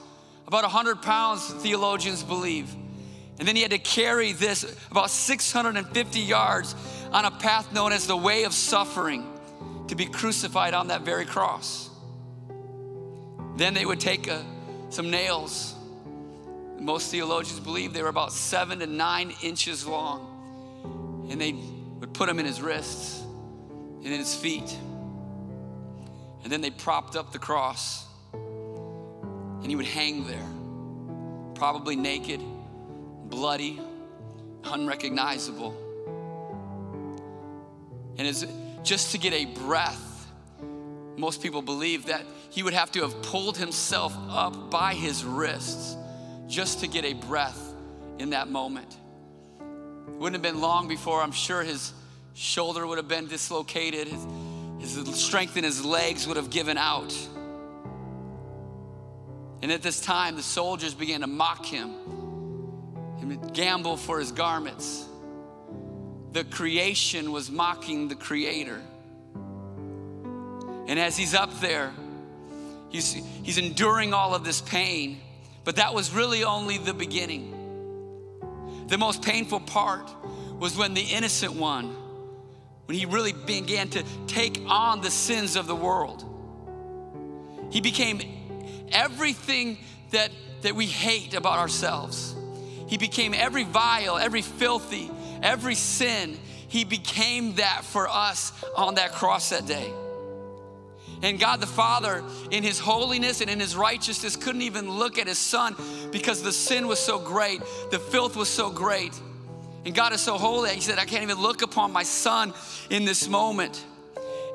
about 0.46 0.64
100 0.64 1.02
pounds, 1.02 1.48
theologians 1.54 2.22
believe. 2.22 2.70
And 3.40 3.48
then 3.48 3.56
he 3.56 3.62
had 3.62 3.72
to 3.72 3.80
carry 3.80 4.34
this 4.34 4.78
about 4.92 5.10
650 5.10 6.20
yards 6.20 6.76
on 7.14 7.24
a 7.24 7.32
path 7.32 7.72
known 7.72 7.94
as 7.94 8.08
the 8.08 8.18
way 8.18 8.44
of 8.44 8.54
suffering 8.54 9.31
to 9.92 9.96
be 9.98 10.06
crucified 10.06 10.74
on 10.74 10.88
that 10.88 11.02
very 11.02 11.26
cross. 11.26 11.90
Then 13.58 13.74
they 13.74 13.86
would 13.86 14.00
take 14.00 14.30
a, 14.30 14.36
uh, 14.36 14.44
some 14.90 15.12
nails. 15.12 15.76
Most 16.80 17.12
theologians 17.12 17.60
believe 17.60 17.92
they 17.92 18.02
were 18.02 18.08
about 18.08 18.32
seven 18.32 18.80
to 18.80 18.88
nine 18.88 19.34
inches 19.44 19.86
long. 19.86 21.28
And 21.30 21.42
they 21.42 21.52
would 22.00 22.14
put 22.14 22.28
them 22.30 22.40
in 22.40 22.46
his 22.46 22.62
wrists 22.62 23.20
and 23.20 24.06
in 24.06 24.18
his 24.18 24.34
feet. 24.34 24.78
And 26.44 26.50
then 26.50 26.62
they 26.62 26.70
propped 26.70 27.18
up 27.18 27.34
the 27.34 27.40
cross. 27.40 28.06
And 28.32 29.66
he 29.66 29.76
would 29.76 29.86
hang 29.86 30.26
there, 30.26 30.48
probably 31.54 31.98
naked, 31.98 32.40
bloody, 33.26 33.82
unrecognizable. 34.64 35.76
And 38.18 38.26
as 38.26 38.46
just 38.84 39.12
to 39.12 39.18
get 39.18 39.34
a 39.34 39.46
breath, 39.46 40.28
most 41.18 41.42
people 41.42 41.62
believe 41.62 42.08
that 42.08 42.24
he 42.50 42.64
would 42.64 42.74
have 42.74 42.92
to 42.94 43.02
have 43.02 43.22
pulled 43.22 43.58
himself 43.58 44.16
up 44.30 44.72
by 44.72 44.94
his 44.94 45.24
wrists 45.24 45.96
just 46.48 46.80
to 46.82 46.88
get 46.88 47.06
a 47.06 47.14
breath 47.14 47.74
in 48.20 48.32
that 48.32 48.50
moment. 48.50 48.98
It 50.08 50.14
wouldn't 50.14 50.44
have 50.44 50.54
been 50.54 50.62
long 50.62 50.88
before 50.88 51.22
I'm 51.22 51.32
sure 51.32 51.64
his 51.64 51.94
shoulder 52.34 52.86
would 52.86 52.98
have 52.98 53.08
been 53.08 53.28
dislocated, 53.28 54.08
his, 54.80 54.96
his 54.96 55.16
strength 55.16 55.58
in 55.58 55.64
his 55.64 55.86
legs 55.86 56.28
would 56.28 56.38
have 56.38 56.50
given 56.50 56.78
out. 56.78 57.16
And 59.62 59.72
at 59.72 59.82
this 59.82 60.02
time, 60.02 60.36
the 60.36 60.44
soldiers 60.44 60.94
began 60.94 61.22
to 61.22 61.28
mock 61.28 61.66
him 61.66 61.94
and 63.20 63.54
gamble 63.54 63.96
for 63.96 64.20
his 64.20 64.32
garments. 64.32 65.08
The 66.32 66.44
creation 66.46 67.32
was 67.32 67.52
mocking 67.52 68.08
the 68.08 68.16
creator. 68.16 68.82
And 70.88 71.00
as 71.00 71.18
he's 71.18 71.34
up 71.34 71.60
there, 71.60 71.92
he's, 72.90 73.14
he's 73.14 73.58
enduring 73.58 74.14
all 74.14 74.34
of 74.34 74.44
this 74.44 74.62
pain, 74.62 75.20
but 75.64 75.76
that 75.76 75.94
was 75.94 76.14
really 76.14 76.44
only 76.44 76.78
the 76.78 76.94
beginning. 76.94 77.58
The 78.88 78.98
most 78.98 79.22
painful 79.22 79.62
part 79.62 80.10
was 80.60 80.78
when 80.78 80.94
the 80.94 81.02
innocent 81.02 81.54
one, 81.54 81.96
when 82.86 82.98
he 82.98 83.06
really 83.06 83.34
began 83.34 83.90
to 83.90 84.04
take 84.28 84.62
on 84.68 85.02
the 85.02 85.12
sins 85.12 85.56
of 85.56 85.68
the 85.68 85.76
world. 85.76 86.26
He 87.72 87.80
became 87.82 88.20
everything 88.92 89.78
that, 90.12 90.30
that 90.62 90.76
we 90.76 90.88
hate 90.88 91.34
about 91.34 91.58
ourselves. 91.58 92.36
He 92.88 92.98
became 92.98 93.34
every 93.34 93.64
vile, 93.64 94.18
every 94.18 94.42
filthy, 94.42 95.10
every 95.42 95.76
sin. 95.76 96.38
He 96.68 96.84
became 96.84 97.56
that 97.56 97.84
for 97.84 98.08
us 98.08 98.54
on 98.76 98.96
that 98.96 99.12
cross 99.14 99.50
that 99.50 99.66
day. 99.66 99.92
And 101.24 101.40
God 101.40 101.60
the 101.60 101.68
Father, 101.68 102.24
in 102.50 102.64
His 102.64 102.80
holiness 102.80 103.42
and 103.42 103.50
in 103.50 103.60
His 103.60 103.76
righteousness, 103.76 104.36
couldn't 104.36 104.64
even 104.64 104.90
look 104.90 105.20
at 105.20 105.28
His 105.28 105.38
Son 105.38 105.76
because 106.12 106.42
the 106.42 106.52
sin 106.52 106.88
was 106.88 107.00
so 107.00 107.20
great, 107.20 107.62
the 107.92 108.00
filth 108.00 108.36
was 108.36 108.50
so 108.50 108.72
great. 108.72 109.20
And 109.86 109.94
God 109.94 110.14
is 110.14 110.22
so 110.22 110.38
holy, 110.38 110.72
He 110.72 110.82
said, 110.82 110.98
I 110.98 111.06
can't 111.06 111.24
even 111.24 111.40
look 111.40 111.62
upon 111.62 111.92
my 111.92 112.04
Son 112.04 112.54
in 112.90 113.06
this 113.06 113.28
moment. 113.28 113.86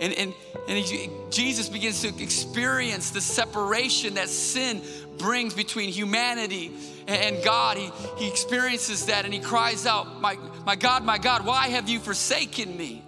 And, 0.00 0.12
and, 0.12 0.34
and 0.68 0.84
Jesus 1.30 1.68
begins 1.68 2.02
to 2.02 2.08
experience 2.22 3.10
the 3.10 3.20
separation 3.20 4.14
that 4.14 4.28
sin 4.28 4.82
brings 5.18 5.54
between 5.54 5.90
humanity 5.90 6.72
and 7.06 7.42
God. 7.42 7.78
He, 7.78 7.90
he 8.18 8.28
experiences 8.28 9.06
that 9.06 9.24
and 9.24 9.32
he 9.32 9.40
cries 9.40 9.86
out, 9.86 10.20
my, 10.20 10.36
my 10.66 10.76
God, 10.76 11.04
my 11.04 11.18
God, 11.18 11.46
why 11.46 11.68
have 11.68 11.88
you 11.88 11.98
forsaken 11.98 12.76
me? 12.76 13.02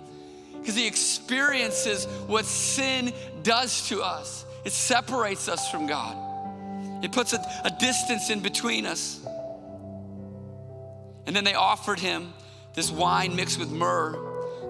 Because 0.59 0.77
he 0.77 0.87
experiences 0.87 2.07
what 2.27 2.45
sin 2.45 3.13
does 3.43 3.89
to 3.89 4.03
us. 4.03 4.45
It 4.65 4.73
separates 4.73 5.49
us 5.49 5.71
from 5.71 5.87
God, 5.87 6.17
it 7.05 7.13
puts 7.13 7.33
a, 7.33 7.39
a 7.65 7.71
distance 7.79 8.31
in 8.31 8.41
between 8.41 8.87
us. 8.87 9.25
And 11.27 11.37
then 11.37 11.45
they 11.45 11.55
offered 11.55 12.01
him 12.01 12.33
this 12.75 12.91
wine 12.91 13.37
mixed 13.37 13.59
with 13.59 13.71
myrrh, 13.71 14.17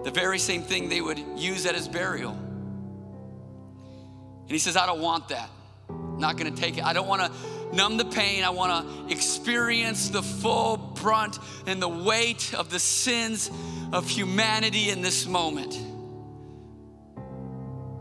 the 0.04 0.10
very 0.10 0.38
same 0.38 0.62
thing 0.62 0.88
they 0.88 1.00
would 1.00 1.18
use 1.36 1.66
at 1.66 1.74
his 1.74 1.88
burial. 1.88 2.32
And 4.42 4.50
he 4.50 4.58
says, 4.58 4.76
I 4.76 4.86
don't 4.86 5.00
want 5.00 5.28
that. 5.28 5.50
I'm 5.88 6.18
not 6.18 6.36
gonna 6.36 6.50
take 6.50 6.78
it. 6.78 6.84
I 6.84 6.92
don't 6.92 7.06
wanna 7.06 7.30
numb 7.72 7.96
the 7.96 8.04
pain. 8.04 8.44
I 8.44 8.50
wanna 8.50 8.86
experience 9.10 10.08
the 10.08 10.22
full 10.22 10.76
brunt 10.76 11.38
and 11.66 11.82
the 11.82 11.88
weight 11.88 12.54
of 12.54 12.70
the 12.70 12.78
sins 12.78 13.50
of 13.92 14.08
humanity 14.08 14.90
in 14.90 15.02
this 15.02 15.26
moment. 15.26 15.78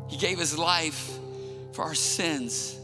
He 0.09 0.17
gave 0.17 0.39
his 0.39 0.57
life 0.57 1.11
for 1.73 1.83
our 1.83 1.95
sins. 1.95 2.79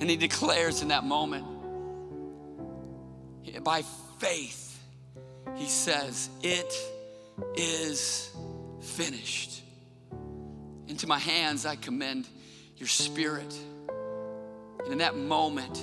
And 0.00 0.08
he 0.08 0.16
declares 0.16 0.80
in 0.82 0.88
that 0.88 1.04
moment, 1.04 1.44
by 3.62 3.82
faith, 4.18 4.80
he 5.56 5.66
says, 5.66 6.30
It 6.42 6.72
is 7.54 8.30
finished. 8.80 9.62
Into 10.86 11.06
my 11.06 11.18
hands 11.18 11.66
I 11.66 11.76
commend 11.76 12.26
your 12.76 12.88
spirit. 12.88 13.54
And 14.84 14.92
in 14.92 14.98
that 14.98 15.16
moment, 15.16 15.82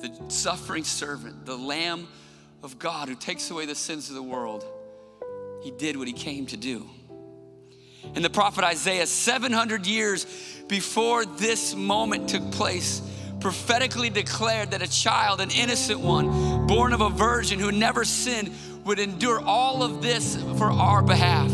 the 0.00 0.12
suffering 0.28 0.84
servant, 0.84 1.46
the 1.46 1.56
Lamb 1.56 2.08
of 2.62 2.78
God 2.78 3.08
who 3.08 3.14
takes 3.14 3.50
away 3.50 3.66
the 3.66 3.74
sins 3.74 4.08
of 4.08 4.14
the 4.14 4.22
world, 4.22 4.64
he 5.62 5.70
did 5.70 5.96
what 5.96 6.06
he 6.06 6.12
came 6.12 6.46
to 6.46 6.56
do. 6.56 6.88
And 8.14 8.24
the 8.24 8.30
prophet 8.30 8.64
Isaiah, 8.64 9.06
700 9.06 9.86
years 9.86 10.26
before 10.68 11.24
this 11.24 11.74
moment 11.74 12.28
took 12.28 12.50
place, 12.52 13.02
prophetically 13.40 14.10
declared 14.10 14.70
that 14.72 14.82
a 14.82 14.88
child, 14.88 15.40
an 15.40 15.50
innocent 15.50 16.00
one, 16.00 16.66
born 16.66 16.92
of 16.92 17.00
a 17.00 17.10
virgin 17.10 17.58
who 17.58 17.72
never 17.72 18.04
sinned, 18.04 18.52
would 18.86 18.98
endure 18.98 19.40
all 19.40 19.82
of 19.82 20.00
this 20.00 20.36
for 20.56 20.70
our 20.70 21.02
behalf. 21.02 21.50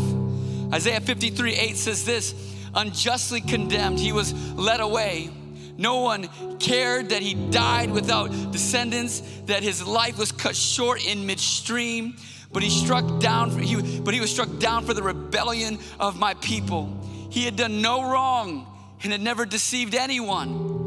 Isaiah 0.73 1.01
53 1.01 1.53
8 1.53 1.77
says 1.77 2.05
this 2.05 2.33
unjustly 2.73 3.41
condemned, 3.41 3.99
he 3.99 4.11
was 4.11 4.33
led 4.53 4.79
away. 4.79 5.29
No 5.77 6.01
one 6.01 6.29
cared 6.59 7.09
that 7.09 7.21
he 7.21 7.33
died 7.33 7.91
without 7.91 8.27
descendants, 8.51 9.21
that 9.45 9.63
his 9.63 9.85
life 9.85 10.17
was 10.17 10.31
cut 10.31 10.55
short 10.55 11.05
in 11.05 11.25
midstream 11.25 12.15
but 12.53 12.61
he 12.61 12.69
struck 12.69 13.19
down 13.19 13.49
for, 13.49 13.59
he, 13.59 13.99
but 14.01 14.13
he 14.13 14.19
was 14.21 14.31
struck 14.31 14.59
down 14.59 14.85
for 14.85 14.93
the 14.93 15.01
rebellion 15.01 15.79
of 15.99 16.17
my 16.17 16.35
people 16.35 16.99
he 17.29 17.43
had 17.43 17.55
done 17.55 17.81
no 17.81 18.03
wrong 18.09 18.67
and 19.01 19.11
had 19.11 19.21
never 19.21 19.45
deceived 19.45 19.95
anyone 19.95 20.81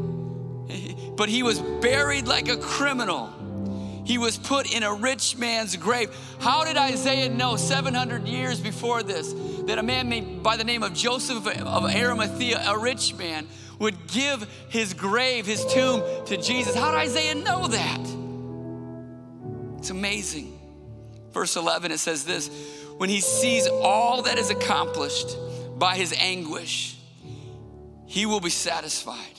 but 1.17 1.29
he 1.29 1.43
was 1.43 1.59
buried 1.59 2.25
like 2.25 2.47
a 2.47 2.57
criminal 2.57 3.33
He 4.07 4.17
was 4.17 4.37
put 4.37 4.73
in 4.73 4.83
a 4.83 4.93
rich 4.93 5.35
man's 5.35 5.75
grave. 5.75 6.15
How 6.39 6.63
did 6.63 6.77
Isaiah 6.77 7.27
know 7.27 7.57
700 7.57 8.25
years 8.25 8.57
before 8.57 9.03
this 9.03 9.33
that 9.65 9.77
a 9.77 9.83
man 9.83 10.41
by 10.41 10.55
the 10.55 10.63
name 10.63 10.81
of 10.81 10.93
Joseph 10.93 11.45
of 11.45 11.83
Arimathea, 11.83 12.63
a 12.69 12.79
rich 12.79 13.13
man, 13.15 13.45
would 13.79 14.07
give 14.07 14.47
his 14.69 14.93
grave, 14.93 15.45
his 15.45 15.65
tomb 15.65 16.01
to 16.27 16.37
Jesus? 16.37 16.73
How 16.73 16.91
did 16.91 17.01
Isaiah 17.01 17.35
know 17.35 17.67
that? 17.67 17.99
It's 19.79 19.89
amazing. 19.89 20.57
Verse 21.33 21.57
11, 21.57 21.91
it 21.91 21.97
says 21.97 22.23
this 22.23 22.49
when 22.95 23.09
he 23.09 23.19
sees 23.19 23.67
all 23.67 24.21
that 24.21 24.37
is 24.37 24.49
accomplished 24.49 25.35
by 25.77 25.97
his 25.97 26.13
anguish, 26.17 26.97
he 28.05 28.25
will 28.25 28.39
be 28.39 28.51
satisfied. 28.51 29.33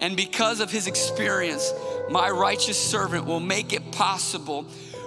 And 0.00 0.16
because 0.16 0.60
of 0.60 0.70
his 0.70 0.86
experience, 0.86 1.72
my 2.10 2.30
righteous 2.30 2.78
servant 2.78 3.26
will 3.26 3.40
make 3.40 3.72
it 3.72 3.92
possible 3.92 4.64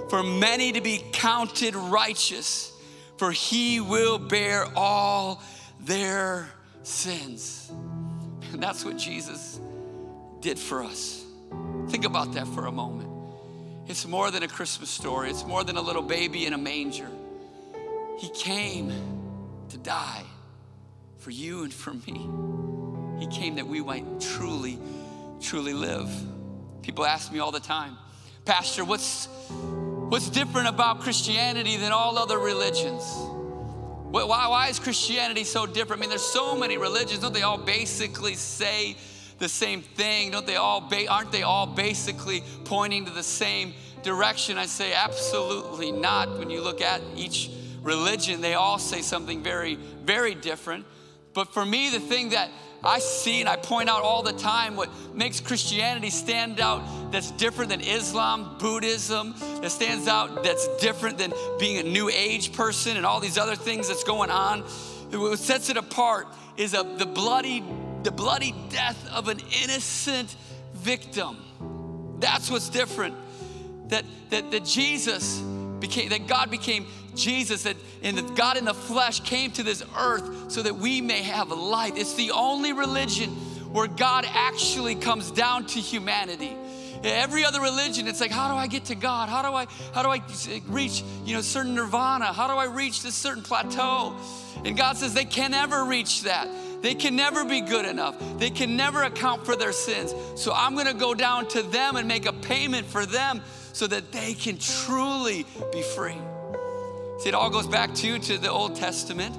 for 0.10 0.24
many 0.24 0.72
to 0.72 0.82
be 0.82 1.04
counted 1.12 1.76
righteous, 1.76 2.72
for 3.18 3.32
he 3.32 3.80
will 3.80 4.18
bear 4.18 4.66
all 4.76 5.42
their 5.82 6.50
sins. 6.84 7.72
And 8.52 8.62
that's 8.62 8.86
what 8.86 8.98
Jesus 8.98 9.60
did 10.40 10.60
for 10.60 10.84
us. 10.84 11.24
Think 11.90 12.06
about 12.06 12.34
that 12.34 12.48
for 12.48 12.68
a 12.68 12.72
moment. 12.72 13.10
It's 13.88 14.08
more 14.08 14.32
than 14.32 14.44
a 14.44 14.48
Christmas 14.48 14.90
story, 14.90 15.30
it's 15.30 15.46
more 15.46 15.64
than 15.64 15.78
a 15.78 15.82
little 15.82 16.02
baby 16.02 16.46
in 16.46 16.54
a 16.54 16.58
manger. 16.58 17.08
He 18.18 18.30
came 18.30 18.92
to 19.70 19.78
die 19.78 20.24
for 21.18 21.32
you 21.32 21.64
and 21.64 21.74
for 21.74 21.94
me. 21.94 22.30
He 23.20 23.28
came 23.28 23.56
that 23.56 23.68
we 23.68 23.82
might 23.82 24.06
truly, 24.20 24.80
truly 25.42 25.74
live. 25.74 26.10
People 26.86 27.04
ask 27.04 27.32
me 27.32 27.40
all 27.40 27.52
the 27.52 27.60
time, 27.60 27.98
Pastor, 28.46 28.86
what's, 28.86 29.26
what's 29.26 30.30
different 30.30 30.68
about 30.68 31.00
Christianity 31.00 31.78
than 31.78 31.92
all 31.92 32.16
other 32.20 32.38
religions? 32.38 33.02
Why, 34.12 34.24
why 34.24 34.68
is 34.68 34.78
Christianity 34.78 35.46
so 35.46 35.66
different? 35.66 36.00
I 36.00 36.02
mean, 36.02 36.12
there's 36.12 36.22
so 36.22 36.56
many 36.56 36.78
religions. 36.78 37.22
Don't 37.22 37.34
they 37.34 37.42
all 37.42 37.58
basically 37.58 38.36
say 38.36 38.98
the 39.40 39.50
same 39.50 39.82
thing? 39.82 40.30
Don't 40.30 40.46
they 40.46 40.58
all 40.58 40.80
ba- 40.80 41.08
aren't 41.10 41.32
they 41.32 41.42
all 41.42 41.66
basically 41.66 42.44
pointing 42.66 43.06
to 43.06 43.12
the 43.12 43.24
same 43.24 43.74
direction? 44.04 44.60
I 44.60 44.68
say 44.68 44.94
absolutely 44.94 45.92
not. 45.92 46.38
When 46.38 46.52
you 46.52 46.62
look 46.62 46.82
at 46.82 47.02
each 47.16 47.50
religion, 47.82 48.42
they 48.42 48.54
all 48.54 48.78
say 48.78 49.02
something 49.02 49.42
very, 49.42 49.74
very 50.04 50.36
different. 50.36 50.86
But 51.34 51.52
for 51.52 51.66
me, 51.66 51.90
the 51.90 52.00
thing 52.00 52.30
that 52.30 52.52
I 52.86 53.00
see 53.00 53.40
and 53.40 53.50
I 53.50 53.56
point 53.56 53.90
out 53.90 54.04
all 54.04 54.22
the 54.22 54.34
time 54.34 54.76
what 54.76 54.90
makes 55.14 55.40
Christianity 55.40 56.10
stand 56.10 56.60
out 56.60 57.12
that's 57.12 57.32
different 57.32 57.72
than 57.72 57.82
Islam, 57.82 58.58
Buddhism, 58.60 59.34
that 59.62 59.72
stands 59.72 60.08
out 60.08 60.44
that's 60.44 60.68
different 60.78 61.18
than 61.18 61.34
being 61.60 61.78
a 61.78 61.84
new 61.84 62.10
age 62.10 62.54
person 62.54 62.98
and 62.98 63.06
all 63.06 63.20
these 63.20 63.38
other 63.38 63.56
things 63.56 63.88
that's 63.88 64.04
going 64.04 64.30
on. 64.30 64.62
What 65.12 65.40
sets 65.40 65.70
it 65.70 65.78
apart 65.78 66.28
is 66.58 66.74
a, 66.74 66.84
the 66.84 67.06
bloody, 67.06 67.64
the 68.04 68.12
bloody 68.12 68.54
death 68.70 69.10
of 69.12 69.30
an 69.30 69.40
innocent 69.64 70.36
victim. 70.74 71.38
That's 72.20 72.50
what's 72.52 72.70
different. 72.70 73.16
That, 73.90 74.06
that, 74.30 74.52
that 74.52 74.66
Jesus 74.66 75.40
became, 75.80 76.10
that 76.10 76.28
God 76.28 76.50
became 76.50 76.88
Jesus, 77.16 77.64
that 77.64 77.76
and 78.04 78.18
that 78.18 78.36
God 78.36 78.58
in 78.58 78.66
the 78.66 78.74
flesh 78.74 79.20
came 79.22 79.52
to 79.52 79.64
this 79.64 79.84
earth 79.98 80.52
so 80.52 80.62
that 80.62 80.76
we 80.76 81.02
may 81.02 81.22
have 81.22 81.50
life. 81.50 81.94
It's 81.96 82.16
the 82.16 82.32
only 82.32 82.74
religion 82.74 83.30
where 83.72 83.88
God 83.88 84.26
actually 84.30 84.96
comes 84.96 85.32
down 85.32 85.66
to 85.68 85.80
humanity. 85.80 86.56
Every 87.04 87.46
other 87.46 87.62
religion, 87.62 88.08
it's 88.08 88.22
like, 88.22 88.32
how 88.32 88.48
do 88.48 88.56
I 88.56 88.68
get 88.68 88.86
to 88.86 88.96
God? 88.96 89.30
How 89.30 89.42
do 89.42 89.50
I, 89.50 89.68
how 89.94 90.02
do 90.02 90.10
I 90.10 90.18
eh, 90.50 90.60
reach, 90.68 91.04
you 91.24 91.36
know, 91.36 91.42
certain 91.42 91.76
nirvana? 91.76 92.34
How 92.34 92.48
do 92.48 92.54
I 92.54 92.66
reach 92.66 93.04
this 93.04 93.16
certain 93.16 93.44
plateau? 93.44 94.16
And 94.64 94.76
God 94.76 94.98
says 94.98 95.14
they 95.14 95.26
can 95.26 95.52
never 95.52 95.84
reach 95.84 96.24
that. 96.24 96.48
They 96.82 96.96
can 96.96 97.16
never 97.16 97.44
be 97.46 97.62
good 97.62 97.86
enough. 97.86 98.16
They 98.40 98.50
can 98.50 98.76
never 98.78 99.04
account 99.04 99.46
for 99.46 99.56
their 99.56 99.72
sins. 99.72 100.14
So 100.36 100.52
I'm 100.54 100.76
gonna 100.76 100.94
go 100.94 101.14
down 101.14 101.48
to 101.50 101.62
them 101.62 101.96
and 101.96 102.08
make 102.08 102.26
a 102.26 102.34
payment 102.34 102.88
for 102.88 103.06
them 103.06 103.42
so 103.74 103.88
that 103.88 104.12
they 104.12 104.34
can 104.34 104.58
truly 104.58 105.46
be 105.72 105.82
free. 105.82 106.18
See, 107.20 107.30
it 107.30 107.36
all 107.36 107.50
goes 107.50 107.68
back 107.68 107.94
to, 107.96 108.20
to 108.20 108.38
the 108.38 108.52
Old 108.52 108.76
Testament. 108.76 109.36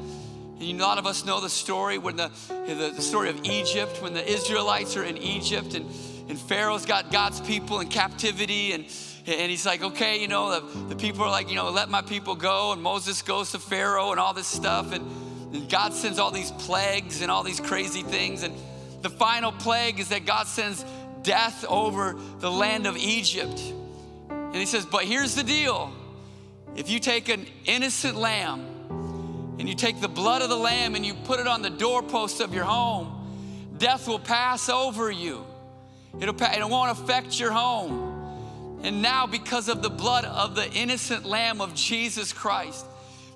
And 0.58 0.80
a 0.80 0.82
lot 0.82 0.98
of 0.98 1.06
us 1.06 1.24
know 1.24 1.40
the 1.40 1.50
story 1.50 1.98
when 1.98 2.16
the, 2.16 2.30
the, 2.48 3.02
story 3.02 3.28
of 3.28 3.44
Egypt, 3.44 4.00
when 4.00 4.14
the 4.14 4.26
Israelites 4.26 4.96
are 4.96 5.04
in 5.04 5.18
Egypt 5.18 5.74
and, 5.74 5.84
and 6.28 6.38
Pharaoh's 6.38 6.86
got 6.86 7.12
God's 7.12 7.40
people 7.42 7.80
in 7.80 7.88
captivity 7.88 8.72
and 8.72 8.86
and 9.26 9.50
he's 9.50 9.66
like, 9.66 9.82
okay, 9.82 10.20
you 10.20 10.28
know, 10.28 10.60
the, 10.60 10.78
the 10.90 10.96
people 10.96 11.24
are 11.24 11.30
like, 11.30 11.48
you 11.48 11.56
know, 11.56 11.70
let 11.70 11.88
my 11.88 12.00
people 12.00 12.36
go. 12.36 12.70
And 12.70 12.80
Moses 12.80 13.22
goes 13.22 13.50
to 13.52 13.58
Pharaoh 13.58 14.12
and 14.12 14.20
all 14.20 14.32
this 14.32 14.46
stuff. 14.46 14.92
And, 14.92 15.04
and 15.52 15.68
God 15.68 15.92
sends 15.92 16.20
all 16.20 16.30
these 16.30 16.52
plagues 16.52 17.22
and 17.22 17.30
all 17.30 17.42
these 17.42 17.58
crazy 17.58 18.02
things. 18.02 18.44
And 18.44 18.54
the 19.02 19.10
final 19.10 19.50
plague 19.50 19.98
is 19.98 20.10
that 20.10 20.26
God 20.26 20.46
sends 20.46 20.84
death 21.22 21.64
over 21.68 22.16
the 22.38 22.50
land 22.50 22.86
of 22.86 22.96
Egypt. 22.96 23.60
And 24.30 24.54
he 24.54 24.66
says, 24.66 24.86
But 24.86 25.04
here's 25.04 25.34
the 25.34 25.42
deal 25.42 25.92
if 26.76 26.90
you 26.90 27.00
take 27.00 27.28
an 27.28 27.46
innocent 27.64 28.16
lamb 28.16 28.60
and 29.58 29.68
you 29.68 29.74
take 29.74 30.00
the 30.00 30.08
blood 30.08 30.42
of 30.42 30.48
the 30.48 30.56
lamb 30.56 30.94
and 30.94 31.04
you 31.04 31.14
put 31.14 31.40
it 31.40 31.46
on 31.46 31.62
the 31.62 31.70
doorpost 31.70 32.40
of 32.40 32.52
your 32.52 32.64
home, 32.64 33.72
death 33.78 34.06
will 34.06 34.18
pass 34.18 34.68
over 34.68 35.10
you. 35.10 35.44
It'll, 36.20 36.34
it 36.40 36.68
won't 36.68 36.98
affect 36.98 37.40
your 37.40 37.52
home. 37.52 38.80
And 38.82 39.02
now, 39.02 39.26
because 39.26 39.68
of 39.68 39.82
the 39.82 39.90
blood 39.90 40.24
of 40.24 40.54
the 40.54 40.70
innocent 40.72 41.24
lamb 41.24 41.60
of 41.60 41.74
Jesus 41.74 42.32
Christ, 42.32 42.84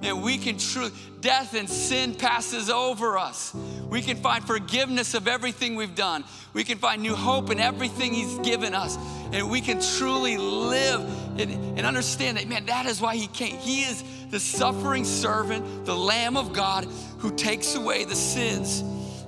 and 0.02 0.22
we 0.22 0.38
can 0.38 0.56
truly, 0.56 0.92
death 1.20 1.54
and 1.54 1.68
sin 1.68 2.14
passes 2.14 2.70
over 2.70 3.18
us. 3.18 3.54
We 3.88 4.00
can 4.00 4.16
find 4.16 4.42
forgiveness 4.44 5.14
of 5.14 5.28
everything 5.28 5.76
we've 5.76 5.94
done. 5.94 6.24
We 6.54 6.64
can 6.64 6.78
find 6.78 7.02
new 7.02 7.14
hope 7.14 7.50
in 7.50 7.60
everything 7.60 8.14
He's 8.14 8.38
given 8.38 8.74
us. 8.74 8.96
And 9.32 9.50
we 9.50 9.60
can 9.60 9.80
truly 9.80 10.36
live 10.36 11.00
and, 11.38 11.78
and 11.78 11.86
understand 11.86 12.36
that, 12.36 12.48
man, 12.48 12.66
that 12.66 12.86
is 12.86 13.00
why 13.00 13.16
He 13.16 13.26
came. 13.28 13.56
He 13.58 13.82
is 13.82 14.02
the 14.30 14.40
suffering 14.40 15.04
servant, 15.04 15.84
the 15.84 15.96
Lamb 15.96 16.36
of 16.36 16.52
God 16.52 16.84
who 17.18 17.34
takes 17.34 17.74
away 17.74 18.04
the 18.04 18.16
sins 18.16 18.82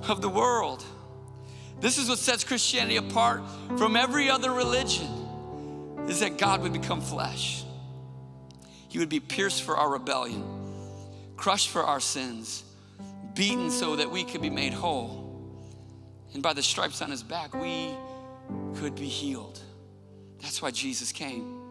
of 0.07 0.21
the 0.21 0.29
world. 0.29 0.83
This 1.79 1.97
is 1.97 2.07
what 2.07 2.19
sets 2.19 2.43
Christianity 2.43 2.97
apart 2.97 3.41
from 3.77 3.95
every 3.95 4.29
other 4.29 4.51
religion 4.51 5.07
is 6.07 6.19
that 6.19 6.37
God 6.37 6.61
would 6.61 6.73
become 6.73 7.01
flesh. 7.01 7.63
He 8.87 8.99
would 8.99 9.09
be 9.09 9.19
pierced 9.19 9.63
for 9.63 9.75
our 9.75 9.89
rebellion, 9.89 10.43
crushed 11.35 11.69
for 11.69 11.83
our 11.83 11.99
sins, 11.99 12.63
beaten 13.33 13.71
so 13.71 13.95
that 13.95 14.11
we 14.11 14.23
could 14.23 14.41
be 14.41 14.49
made 14.49 14.73
whole. 14.73 15.23
And 16.33 16.43
by 16.43 16.53
the 16.53 16.63
stripes 16.63 17.01
on 17.01 17.09
his 17.09 17.23
back, 17.23 17.53
we 17.53 17.93
could 18.75 18.95
be 18.95 19.07
healed. 19.07 19.59
That's 20.43 20.61
why 20.61 20.71
Jesus 20.71 21.11
came. 21.11 21.61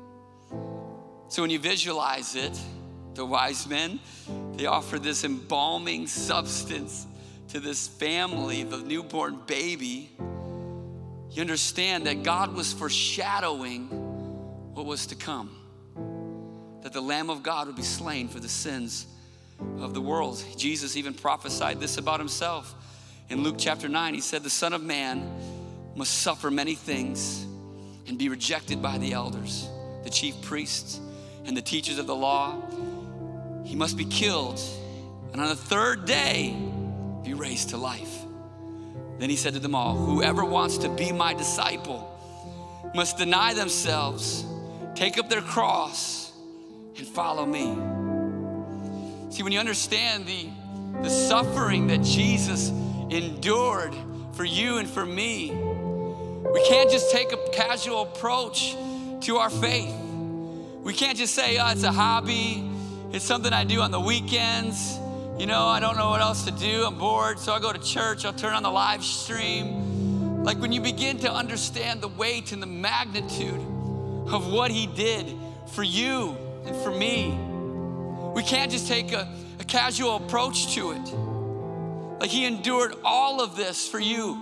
So 1.28 1.42
when 1.42 1.50
you 1.50 1.58
visualize 1.58 2.34
it, 2.34 2.58
the 3.14 3.24
wise 3.24 3.66
men, 3.66 4.00
they 4.54 4.66
offer 4.66 4.98
this 4.98 5.24
embalming 5.24 6.06
substance 6.06 7.06
to 7.48 7.60
this 7.60 7.86
family, 7.86 8.62
the 8.62 8.78
newborn 8.78 9.40
baby. 9.46 10.10
You 11.30 11.42
understand 11.42 12.06
that 12.06 12.22
God 12.22 12.54
was 12.54 12.72
foreshadowing 12.72 13.88
what 14.74 14.86
was 14.86 15.06
to 15.08 15.14
come. 15.14 15.54
That 16.82 16.94
the 16.94 17.02
Lamb 17.02 17.28
of 17.28 17.42
God 17.42 17.66
would 17.66 17.76
be 17.76 17.82
slain 17.82 18.28
for 18.28 18.40
the 18.40 18.48
sins 18.48 19.06
of 19.80 19.92
the 19.92 20.00
world. 20.00 20.42
Jesus 20.56 20.96
even 20.96 21.12
prophesied 21.12 21.78
this 21.78 21.98
about 21.98 22.20
himself. 22.20 22.74
In 23.28 23.42
Luke 23.42 23.56
chapter 23.58 23.88
9, 23.88 24.14
he 24.14 24.20
said, 24.20 24.42
The 24.42 24.50
Son 24.50 24.72
of 24.72 24.82
Man 24.82 25.30
must 25.94 26.22
suffer 26.22 26.50
many 26.50 26.74
things 26.74 27.46
and 28.06 28.18
be 28.18 28.28
rejected 28.28 28.82
by 28.82 28.98
the 28.98 29.12
elders, 29.12 29.68
the 30.04 30.10
chief 30.10 30.40
priests, 30.42 31.00
and 31.44 31.56
the 31.56 31.62
teachers 31.62 31.98
of 31.98 32.06
the 32.06 32.14
law. 32.14 32.60
He 33.64 33.74
must 33.74 33.96
be 33.96 34.04
killed, 34.04 34.60
and 35.32 35.40
on 35.40 35.48
the 35.48 35.56
third 35.56 36.04
day, 36.04 36.56
be 37.22 37.34
raised 37.34 37.70
to 37.70 37.76
life. 37.76 38.18
Then 39.18 39.30
he 39.30 39.36
said 39.36 39.54
to 39.54 39.60
them 39.60 39.74
all, 39.74 39.94
Whoever 39.94 40.44
wants 40.44 40.78
to 40.78 40.88
be 40.88 41.12
my 41.12 41.34
disciple 41.34 42.08
must 42.94 43.18
deny 43.18 43.54
themselves, 43.54 44.44
take 44.94 45.18
up 45.18 45.28
their 45.30 45.40
cross, 45.40 46.32
and 46.96 47.06
follow 47.06 47.46
me. 47.46 47.74
See, 49.30 49.42
when 49.42 49.52
you 49.52 49.60
understand 49.60 50.26
the, 50.26 50.48
the 51.02 51.08
suffering 51.08 51.86
that 51.86 52.02
Jesus 52.02 52.68
endured 53.10 53.94
for 54.34 54.44
you 54.44 54.78
and 54.78 54.88
for 54.88 55.06
me, 55.06 55.50
we 56.52 56.64
can't 56.66 56.90
just 56.90 57.10
take 57.10 57.32
a 57.32 57.38
casual 57.50 58.02
approach 58.02 58.76
to 59.22 59.36
our 59.36 59.50
faith. 59.50 59.94
We 60.82 60.92
can't 60.92 61.16
just 61.16 61.34
say, 61.34 61.58
oh, 61.58 61.70
it's 61.70 61.84
a 61.84 61.92
hobby, 61.92 62.68
it's 63.12 63.24
something 63.24 63.52
I 63.52 63.64
do 63.64 63.80
on 63.80 63.90
the 63.90 64.00
weekends. 64.00 64.98
You 65.38 65.46
know, 65.46 65.66
I 65.66 65.80
don't 65.80 65.96
know 65.96 66.10
what 66.10 66.20
else 66.20 66.44
to 66.44 66.50
do. 66.50 66.84
I'm 66.84 66.98
bored, 66.98 67.38
so 67.38 67.52
I 67.52 67.60
go 67.60 67.72
to 67.72 67.78
church, 67.78 68.24
I'll 68.24 68.32
turn 68.32 68.52
on 68.52 68.62
the 68.62 68.70
live 68.70 69.02
stream. 69.02 70.44
Like 70.44 70.58
when 70.58 70.72
you 70.72 70.80
begin 70.80 71.18
to 71.18 71.32
understand 71.32 72.00
the 72.00 72.08
weight 72.08 72.52
and 72.52 72.62
the 72.62 72.66
magnitude 72.66 73.60
of 74.28 74.52
what 74.52 74.70
he 74.70 74.86
did 74.86 75.34
for 75.68 75.82
you 75.82 76.36
and 76.64 76.76
for 76.76 76.90
me. 76.90 77.38
We 78.34 78.42
can't 78.42 78.70
just 78.70 78.88
take 78.88 79.12
a, 79.12 79.28
a 79.58 79.64
casual 79.64 80.16
approach 80.16 80.74
to 80.74 80.92
it. 80.92 82.18
Like 82.20 82.30
he 82.30 82.44
endured 82.44 82.94
all 83.04 83.40
of 83.40 83.56
this 83.56 83.88
for 83.88 83.98
you 83.98 84.40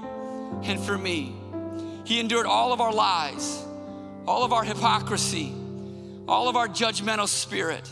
and 0.63 0.81
for 0.81 0.97
me. 0.97 1.40
He 2.05 2.21
endured 2.21 2.47
all 2.47 2.73
of 2.73 2.81
our 2.81 2.93
lies, 2.93 3.65
all 4.27 4.45
of 4.45 4.53
our 4.53 4.65
hypocrisy, 4.65 5.53
all 6.27 6.49
of 6.49 6.57
our 6.57 6.69
judgmental 6.69 7.29
spirit, 7.29 7.89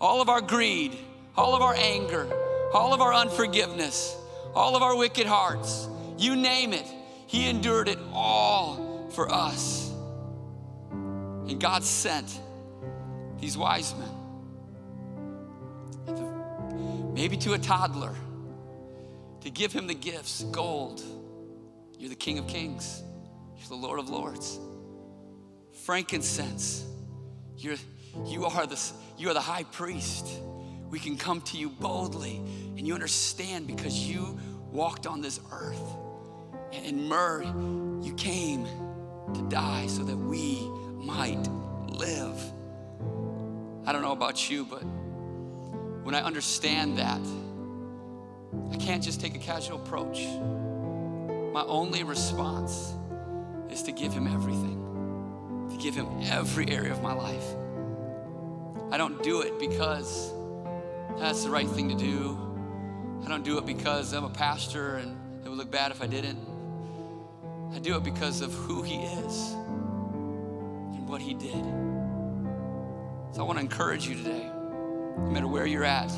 all 0.00 0.20
of 0.20 0.28
our 0.28 0.40
greed, 0.40 0.96
all 1.36 1.54
of 1.54 1.62
our 1.62 1.74
anger, 1.74 2.26
all 2.72 2.92
of 2.92 3.00
our 3.00 3.14
unforgiveness, 3.14 4.16
all 4.54 4.76
of 4.76 4.82
our 4.82 4.96
wicked 4.96 5.26
hearts. 5.26 5.88
You 6.18 6.36
name 6.36 6.72
it, 6.72 6.86
He 7.26 7.48
endured 7.48 7.88
it 7.88 7.98
all 8.12 9.08
for 9.10 9.30
us. 9.32 9.90
And 10.90 11.58
God 11.60 11.82
sent 11.82 12.40
these 13.40 13.56
wise 13.56 13.94
men, 13.94 14.10
maybe 17.14 17.36
to 17.38 17.54
a 17.54 17.58
toddler, 17.58 18.14
to 19.40 19.50
give 19.50 19.72
him 19.72 19.86
the 19.86 19.94
gifts 19.94 20.42
gold. 20.50 21.00
You're 21.98 22.10
the 22.10 22.16
King 22.16 22.38
of 22.38 22.46
Kings, 22.48 23.02
you're 23.58 23.68
the 23.68 23.86
Lord 23.86 23.98
of 23.98 24.08
Lords. 24.08 24.58
Frankincense, 25.84 26.84
you're, 27.56 27.76
you, 28.26 28.44
are 28.44 28.66
the, 28.66 28.80
you 29.16 29.30
are 29.30 29.34
the 29.34 29.40
high 29.40 29.64
priest. 29.64 30.26
We 30.90 30.98
can 30.98 31.16
come 31.16 31.40
to 31.42 31.56
you 31.56 31.68
boldly, 31.68 32.36
and 32.76 32.86
you 32.86 32.94
understand 32.94 33.66
because 33.66 34.08
you 34.08 34.38
walked 34.70 35.06
on 35.06 35.20
this 35.20 35.40
earth. 35.50 35.96
And 36.72 36.84
in 36.84 37.08
myrrh, 37.08 37.42
you 38.02 38.14
came 38.14 38.66
to 39.34 39.42
die 39.48 39.86
so 39.86 40.02
that 40.04 40.16
we 40.16 40.60
might 40.94 41.48
live. 41.88 42.40
I 43.86 43.92
don't 43.92 44.02
know 44.02 44.12
about 44.12 44.50
you, 44.50 44.64
but 44.64 44.82
when 46.04 46.14
I 46.14 46.22
understand 46.22 46.98
that, 46.98 47.20
I 48.72 48.76
can't 48.76 49.02
just 49.02 49.20
take 49.20 49.34
a 49.34 49.38
casual 49.38 49.82
approach. 49.82 50.20
My 51.52 51.64
only 51.64 52.04
response 52.04 52.94
is 53.70 53.82
to 53.84 53.92
give 53.92 54.12
him 54.12 54.26
everything, 54.26 55.68
to 55.70 55.76
give 55.76 55.94
him 55.94 56.08
every 56.24 56.68
area 56.70 56.92
of 56.92 57.02
my 57.02 57.12
life. 57.12 57.44
I 58.90 58.96
don't 58.96 59.22
do 59.22 59.42
it 59.42 59.58
because 59.58 60.32
that's 61.18 61.44
the 61.44 61.50
right 61.50 61.68
thing 61.68 61.88
to 61.90 61.94
do. 61.94 62.38
I 63.24 63.28
don't 63.28 63.44
do 63.44 63.58
it 63.58 63.66
because 63.66 64.12
I'm 64.12 64.24
a 64.24 64.30
pastor 64.30 64.96
and 64.96 65.16
it 65.44 65.48
would 65.48 65.58
look 65.58 65.70
bad 65.70 65.90
if 65.90 66.00
I 66.00 66.06
didn't. 66.06 66.38
I 67.74 67.78
do 67.78 67.96
it 67.96 68.02
because 68.02 68.40
of 68.40 68.52
who 68.54 68.82
he 68.82 68.96
is 68.96 69.52
and 69.52 71.08
what 71.08 71.20
he 71.20 71.34
did. 71.34 71.64
So 73.32 73.40
I 73.40 73.42
want 73.42 73.58
to 73.58 73.60
encourage 73.62 74.08
you 74.08 74.14
today, 74.14 74.48
no 75.18 75.30
matter 75.30 75.46
where 75.46 75.66
you're 75.66 75.84
at 75.84 76.10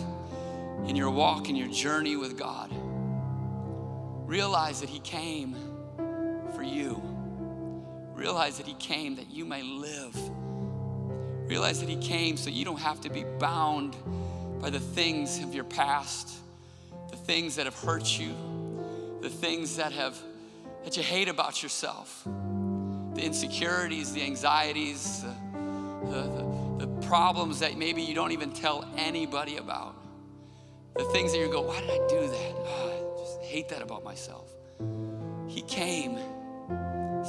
in 0.87 0.95
your 0.95 1.11
walk, 1.11 1.49
in 1.49 1.57
your 1.57 1.69
journey 1.69 2.17
with 2.17 2.39
God, 2.39 2.71
realize 4.27 4.81
that 4.81 4.89
he 4.89 5.01
came 5.01 5.57
for 6.55 6.63
you. 6.63 7.03
Realize 8.21 8.59
that 8.59 8.67
he 8.67 8.75
came 8.75 9.17
that 9.17 9.31
you 9.31 9.45
may 9.45 9.63
live 9.63 10.15
Realize 11.51 11.81
that 11.81 11.89
He 11.89 11.97
came 11.97 12.37
so 12.37 12.49
you 12.49 12.65
don't 12.65 12.79
have 12.79 13.01
to 13.01 13.11
be 13.11 13.25
bound 13.41 13.97
by 14.61 14.71
the 14.71 14.79
things 14.79 15.43
of 15.43 15.53
your 15.53 15.65
past, 15.65 16.33
the 17.11 17.17
things 17.17 17.57
that 17.57 17.65
have 17.65 17.75
hurt 17.75 18.21
you, 18.21 18.33
the 19.21 19.29
things 19.29 19.77
that 19.77 19.91
have 19.91 20.17
that 20.85 20.97
you 20.97 21.03
hate 21.03 21.29
about 21.29 21.61
yourself, 21.61 22.23
the 23.15 23.21
insecurities, 23.21 24.13
the 24.13 24.23
anxieties, 24.23 25.23
the, 25.23 26.09
the, 26.09 26.23
the, 26.23 26.87
the 26.87 27.07
problems 27.09 27.59
that 27.59 27.77
maybe 27.77 28.01
you 28.01 28.15
don't 28.15 28.31
even 28.31 28.53
tell 28.53 28.89
anybody 28.97 29.57
about, 29.57 29.97
the 30.97 31.05
things 31.07 31.33
that 31.33 31.39
you 31.39 31.51
go, 31.51 31.63
why 31.63 31.81
did 31.81 31.91
I 31.91 32.07
do 32.09 32.21
that? 32.29 32.55
Oh, 32.59 33.17
I 33.19 33.21
just 33.25 33.41
hate 33.41 33.69
that 33.71 33.83
about 33.83 34.05
myself. 34.05 34.49
He 35.49 35.63
came 35.63 36.17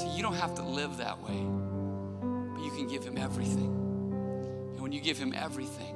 so 0.01 0.11
you 0.15 0.23
don't 0.23 0.33
have 0.33 0.55
to 0.55 0.63
live 0.63 0.97
that 0.97 1.21
way, 1.21 1.45
but 2.53 2.63
you 2.63 2.71
can 2.71 2.87
give 2.87 3.03
Him 3.03 3.19
everything. 3.19 3.71
And 4.73 4.81
when 4.81 4.91
you 4.91 4.99
give 4.99 5.17
Him 5.17 5.31
everything, 5.35 5.95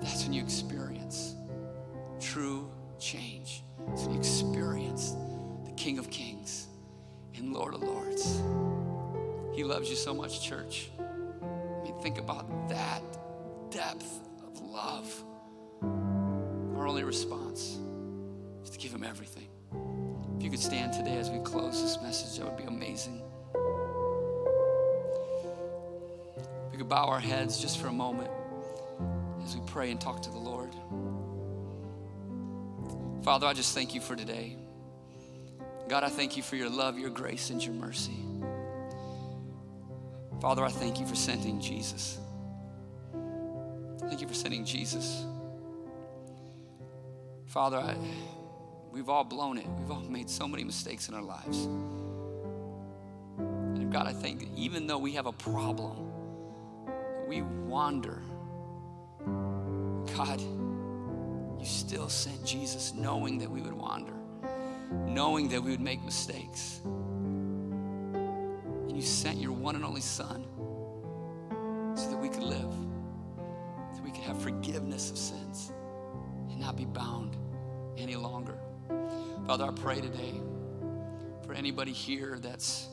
that's 0.00 0.22
when 0.22 0.32
you 0.32 0.42
experience 0.42 1.34
true 2.20 2.70
change. 3.00 3.64
It's 3.88 4.02
when 4.04 4.12
you 4.12 4.20
experience 4.20 5.16
the 5.64 5.72
King 5.72 5.98
of 5.98 6.08
Kings 6.10 6.68
and 7.34 7.52
Lord 7.52 7.74
of 7.74 7.82
Lords. 7.82 8.40
He 9.56 9.64
loves 9.64 9.90
you 9.90 9.96
so 9.96 10.14
much, 10.14 10.46
church. 10.46 10.90
I 11.00 11.82
mean, 11.82 11.98
think 12.00 12.18
about 12.18 12.68
that 12.68 13.02
depth 13.70 14.20
of 14.46 14.60
love. 14.60 15.24
Our 15.82 16.86
only 16.86 17.02
response 17.02 17.80
is 18.62 18.70
to 18.70 18.78
give 18.78 18.92
Him 18.92 19.02
everything. 19.02 19.49
If 20.40 20.44
you 20.44 20.50
could 20.50 20.60
stand 20.60 20.94
today 20.94 21.18
as 21.18 21.28
we 21.28 21.38
close 21.40 21.82
this 21.82 22.00
message, 22.00 22.38
that 22.38 22.46
would 22.46 22.56
be 22.56 22.64
amazing. 22.64 23.20
We 26.72 26.78
could 26.78 26.88
bow 26.88 27.08
our 27.08 27.20
heads 27.20 27.60
just 27.60 27.76
for 27.76 27.88
a 27.88 27.92
moment 27.92 28.30
as 29.44 29.54
we 29.54 29.60
pray 29.66 29.90
and 29.90 30.00
talk 30.00 30.22
to 30.22 30.30
the 30.30 30.38
Lord. 30.38 30.70
Father, 33.22 33.46
I 33.46 33.52
just 33.52 33.74
thank 33.74 33.94
you 33.94 34.00
for 34.00 34.16
today. 34.16 34.56
God, 35.90 36.04
I 36.04 36.08
thank 36.08 36.38
you 36.38 36.42
for 36.42 36.56
your 36.56 36.70
love, 36.70 36.98
your 36.98 37.10
grace, 37.10 37.50
and 37.50 37.62
your 37.62 37.74
mercy. 37.74 38.16
Father, 40.40 40.64
I 40.64 40.70
thank 40.70 40.98
you 40.98 41.06
for 41.06 41.16
sending 41.16 41.60
Jesus. 41.60 42.18
Thank 44.08 44.22
you 44.22 44.26
for 44.26 44.32
sending 44.32 44.64
Jesus. 44.64 45.22
Father, 47.46 47.76
I, 47.76 47.94
we've 48.92 49.08
all 49.08 49.24
blown 49.24 49.58
it. 49.58 49.66
We've 49.78 49.90
all 49.90 50.00
made 50.08 50.30
so 50.30 50.48
many 50.48 50.64
mistakes 50.64 51.08
in 51.08 51.14
our 51.14 51.22
lives. 51.22 51.66
And 53.38 53.92
God, 53.92 54.06
I 54.06 54.12
think 54.12 54.48
even 54.56 54.86
though 54.86 54.98
we 54.98 55.12
have 55.12 55.26
a 55.26 55.32
problem, 55.32 56.08
we 57.28 57.42
wander, 57.42 58.22
God, 60.16 60.40
you 60.40 61.66
still 61.66 62.08
sent 62.08 62.44
Jesus 62.44 62.94
knowing 62.94 63.38
that 63.38 63.50
we 63.50 63.60
would 63.60 63.74
wander, 63.74 64.14
knowing 65.06 65.48
that 65.50 65.62
we 65.62 65.70
would 65.70 65.80
make 65.80 66.02
mistakes. 66.04 66.80
And 66.84 68.96
you 68.96 69.02
sent 69.02 69.38
your 69.38 69.52
one 69.52 69.76
and 69.76 69.84
only 69.84 70.00
Son 70.00 70.44
Father, 79.50 79.64
I 79.64 79.72
pray 79.72 80.00
today 80.00 80.40
for 81.44 81.54
anybody 81.54 81.90
here 81.90 82.38
that's 82.40 82.86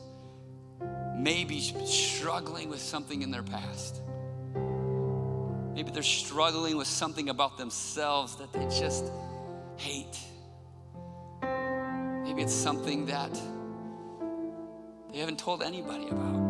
maybe 1.14 1.60
struggling 1.60 2.68
with 2.68 2.80
something 2.80 3.22
in 3.22 3.30
their 3.30 3.44
past. 3.44 4.00
Maybe 5.76 5.92
they're 5.92 6.02
struggling 6.02 6.76
with 6.76 6.88
something 6.88 7.28
about 7.28 7.58
themselves 7.58 8.34
that 8.38 8.52
they 8.52 8.66
just 8.76 9.04
hate. 9.76 10.18
Maybe 12.24 12.42
it's 12.42 12.54
something 12.54 13.06
that 13.06 13.40
they 15.12 15.20
haven't 15.20 15.38
told 15.38 15.62
anybody 15.62 16.08
about. 16.08 16.42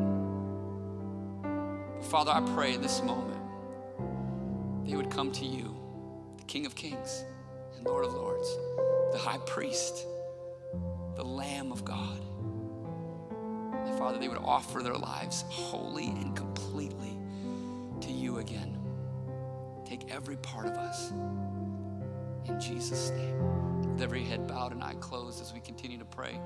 But 1.97 2.05
Father, 2.07 2.31
I 2.31 2.41
pray 2.55 2.73
in 2.73 2.81
this 2.81 3.03
moment 3.03 3.43
they 4.87 4.97
would 4.97 5.11
come 5.11 5.33
to 5.33 5.45
you, 5.45 5.77
the 6.39 6.45
King 6.45 6.65
of 6.65 6.75
Kings 6.75 7.25
and 7.77 7.85
Lord 7.85 8.07
of 8.07 8.15
Lords, 8.15 8.49
the 9.13 9.19
High 9.19 9.39
Priest, 9.39 10.07
the 11.17 11.25
Lamb 11.25 11.73
of 11.73 11.85
God. 11.85 12.21
And 13.87 13.99
Father, 13.99 14.19
they 14.19 14.29
would 14.29 14.39
offer 14.39 14.83
their 14.83 14.95
lives 14.95 15.45
wholly 15.49 16.09
and 16.09 16.37
completely 16.37 17.17
to 18.01 18.13
you 18.13 18.39
again. 18.39 18.79
Take 19.87 20.11
every 20.11 20.37
part 20.37 20.67
of 20.67 20.73
us. 20.73 21.11
In 21.11 22.61
Jesus' 22.61 23.11
name. 23.11 23.93
With 23.93 24.03
every 24.03 24.23
head 24.23 24.47
bowed 24.47 24.73
and 24.73 24.83
eye 24.85 24.95
closed 25.01 25.41
as 25.41 25.53
we 25.53 25.61
continue 25.61 25.99
to 25.99 26.05
pray. 26.05 26.39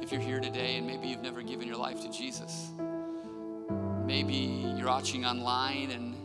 If 0.00 0.10
you're 0.10 0.20
here 0.20 0.40
today 0.40 0.76
and 0.76 0.86
maybe 0.86 1.06
you've 1.06 1.22
never 1.22 1.42
given 1.42 1.68
your 1.68 1.76
life 1.76 2.00
to 2.02 2.10
Jesus, 2.10 2.70
maybe 4.04 4.74
you're 4.76 4.88
watching 4.88 5.24
online 5.24 5.90
and 5.90 6.16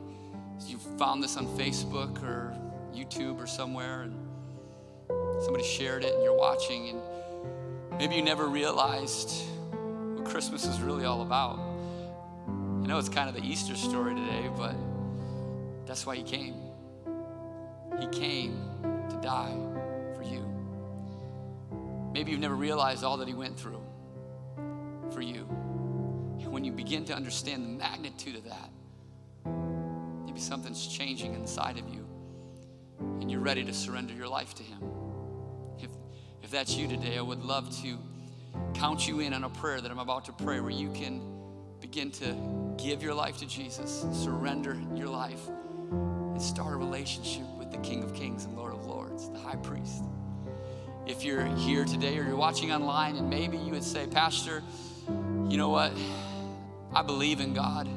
you 0.66 0.78
found 0.98 1.22
this 1.22 1.38
on 1.38 1.46
Facebook 1.58 2.24
or 2.24 2.56
YouTube 2.94 3.38
or 3.38 3.46
somewhere 3.46 4.02
and 4.02 4.27
somebody 5.44 5.64
shared 5.64 6.04
it 6.04 6.14
and 6.14 6.24
you're 6.24 6.36
watching 6.36 6.90
and 6.90 7.02
maybe 7.98 8.16
you 8.16 8.22
never 8.22 8.48
realized 8.48 9.44
what 10.16 10.26
Christmas 10.26 10.66
is 10.66 10.80
really 10.82 11.06
all 11.06 11.22
about. 11.22 11.60
I 12.48 12.88
know 12.88 12.98
it's 12.98 13.10
kind 13.10 13.30
of 13.30 13.36
the 13.36 13.48
Easter 13.48 13.76
story 13.76 14.16
today, 14.16 14.50
but 14.56 14.76
that's 15.86 16.06
why 16.06 16.16
he 16.16 16.24
came. 16.24 16.56
He 18.00 18.08
came 18.08 18.60
to 19.10 19.20
die 19.22 19.56
for 20.16 20.24
you. 20.24 20.46
Maybe 22.14 22.32
you've 22.32 22.40
never 22.40 22.56
realized 22.56 23.04
all 23.04 23.18
that 23.18 23.28
he 23.28 23.34
went 23.34 23.60
through 23.60 23.82
for 25.12 25.22
you. 25.22 25.48
And 26.40 26.52
when 26.52 26.64
you 26.64 26.72
begin 26.72 27.06
to 27.06 27.14
understand 27.14 27.64
the 27.64 27.70
magnitude 27.70 28.36
of 28.36 28.44
that, 28.46 28.70
maybe 30.26 30.40
something's 30.40 30.88
changing 30.88 31.34
inside 31.34 31.78
of 31.78 31.88
you 31.90 32.08
and 33.00 33.32
you're 33.32 33.42
ready 33.42 33.64
to 33.64 33.74
surrender 33.74 34.14
your 34.14 34.28
life 34.28 34.54
to 34.56 34.64
Him. 34.64 34.80
If, 36.48 36.52
that's 36.52 36.78
you 36.78 36.88
today, 36.88 37.18
I 37.18 37.22
would 37.22 37.44
love 37.44 37.78
to 37.82 37.98
count 38.74 39.06
you 39.06 39.20
in 39.20 39.34
on 39.34 39.44
a 39.44 39.50
prayer 39.50 39.82
that 39.82 39.92
I'm 39.92 40.00
about 40.00 40.24
to 40.26 40.32
pray 40.32 40.62
where 40.62 40.72
you 40.72 40.90
can 40.94 41.22
begin 41.82 42.10
to 42.12 42.34
give 42.78 43.04
your 43.04 43.14
life 43.14 43.40
to 43.40 43.46
Jesus, 43.46 44.06
surrender 44.14 44.78
your 44.96 45.10
life, 45.10 45.42
and 45.92 46.42
start 46.42 46.74
a 46.74 46.78
relationship 46.78 47.44
with 47.60 47.70
the 47.70 47.78
King 47.80 48.02
of 48.02 48.14
Kings 48.14 48.46
and 48.46 48.56
Lord 48.56 48.74
of 48.74 48.86
Lords, 48.86 49.30
the 49.30 49.40
high 49.40 49.58
priest. 49.58 50.06
If 51.06 51.26
you're 51.26 51.46
here 51.58 51.84
today 51.84 52.18
or 52.18 52.24
you're 52.24 52.38
watching 52.38 52.72
online 52.72 53.18
and 53.18 53.30
maybe 53.30 53.58
you 53.58 53.74
would 53.74 53.84
say, 53.84 54.08
Pastor, 54.08 54.64
you 55.50 55.58
know 55.58 55.68
what? 55.68 55.92
I 56.94 57.02
believe 57.02 57.42
in 57.42 57.54
God. 57.54 57.90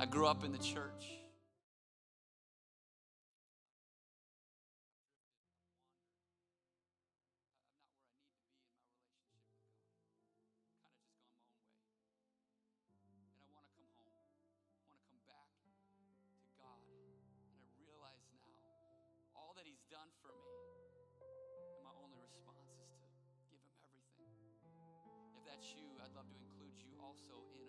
I 0.00 0.06
grew 0.06 0.26
up 0.26 0.42
in 0.42 0.50
the 0.50 0.58
church. 0.58 1.15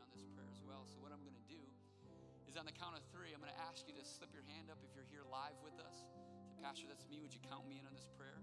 On 0.01 0.07
this 0.11 0.23
prayer 0.35 0.49
as 0.51 0.59
well. 0.65 0.83
So 0.87 0.99
what 0.99 1.15
I'm 1.15 1.23
going 1.23 1.37
to 1.37 1.47
do 1.47 1.61
is 2.47 2.59
on 2.59 2.67
the 2.67 2.75
count 2.75 2.99
of 2.99 3.03
three, 3.13 3.31
I'm 3.31 3.39
going 3.39 3.53
to 3.53 3.63
ask 3.63 3.87
you 3.87 3.95
to 3.95 4.03
slip 4.03 4.35
your 4.35 4.43
hand 4.51 4.67
up 4.67 4.79
if 4.83 4.91
you're 4.91 5.07
here 5.07 5.23
live 5.27 5.55
with 5.63 5.79
us. 5.79 6.03
Say, 6.51 6.59
Pastor, 6.59 6.87
that's 6.87 7.07
me. 7.07 7.23
Would 7.23 7.31
you 7.31 7.43
count 7.43 7.67
me 7.67 7.79
in 7.79 7.85
on 7.87 7.95
this 7.95 8.07
prayer? 8.19 8.39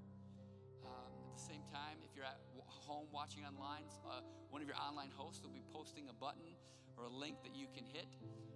Um, 0.84 1.12
at 1.28 1.32
the 1.32 1.40
same 1.40 1.64
time, 1.72 2.00
if 2.04 2.12
you're 2.12 2.28
at 2.28 2.40
home 2.68 3.08
watching 3.12 3.44
online, 3.44 3.88
uh, 4.04 4.20
one 4.52 4.60
of 4.60 4.68
your 4.68 4.76
online 4.76 5.08
hosts 5.12 5.40
will 5.40 5.52
be 5.56 5.64
posting 5.72 6.08
a 6.12 6.16
button 6.16 6.56
or 6.96 7.08
a 7.08 7.12
link 7.12 7.40
that 7.42 7.56
you 7.56 7.66
can 7.72 7.84
hit 7.88 8.08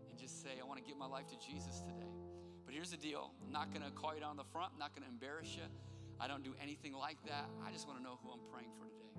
and 0.08 0.18
just 0.18 0.44
say, 0.44 0.60
I 0.60 0.64
want 0.64 0.80
to 0.80 0.86
give 0.86 0.96
my 0.96 1.08
life 1.08 1.26
to 1.32 1.38
Jesus 1.40 1.80
today. 1.80 2.12
But 2.64 2.76
here's 2.76 2.92
the 2.92 3.00
deal 3.00 3.32
I'm 3.40 3.52
not 3.52 3.72
going 3.72 3.84
to 3.84 3.90
call 3.92 4.12
you 4.12 4.20
down 4.20 4.36
the 4.36 4.44
front, 4.44 4.76
I'm 4.76 4.78
not 4.78 4.92
going 4.92 5.04
to 5.04 5.12
embarrass 5.12 5.56
you. 5.56 5.64
I 6.20 6.26
don't 6.26 6.42
do 6.42 6.54
anything 6.60 6.92
like 6.92 7.16
that. 7.26 7.46
I 7.64 7.70
just 7.70 7.86
want 7.86 7.98
to 7.98 8.04
know 8.04 8.18
who 8.22 8.30
I'm 8.30 8.42
praying 8.52 8.74
for 8.76 8.90
today. 8.90 9.14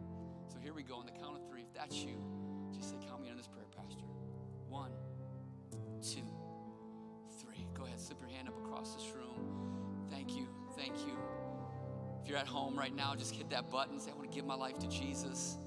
So 0.52 0.60
here 0.60 0.74
we 0.74 0.84
go 0.84 0.96
on 0.96 1.06
the 1.06 1.16
count 1.16 1.38
of 1.38 1.48
three. 1.48 1.62
If 1.62 1.74
that's 1.74 1.96
you, 1.96 2.20
just 2.74 2.90
say, 2.90 2.98
Count 3.08 3.22
me 3.22 3.30
on 3.30 3.38
this 3.38 3.48
prayer, 3.48 3.66
Pastor. 3.76 4.04
One 4.70 4.92
two, 6.02 6.22
three. 7.42 7.68
Go 7.74 7.86
ahead, 7.86 8.00
slip 8.00 8.20
your 8.22 8.30
hand 8.30 8.48
up 8.48 8.58
across 8.58 8.96
this 8.96 9.12
room. 9.16 10.08
Thank 10.10 10.36
you, 10.36 10.48
thank 10.78 10.98
you. 11.06 11.14
If 12.22 12.30
you're 12.30 12.38
at 12.38 12.48
home 12.48 12.78
right 12.78 12.96
now, 12.96 13.16
just 13.16 13.34
hit 13.34 13.50
that 13.50 13.70
button. 13.70 14.00
Say, 14.00 14.12
I 14.12 14.16
want 14.16 14.30
to 14.30 14.36
give 14.36 14.46
my 14.46 14.56
life 14.56 14.78
to 14.80 14.88
Jesus. 14.88 15.58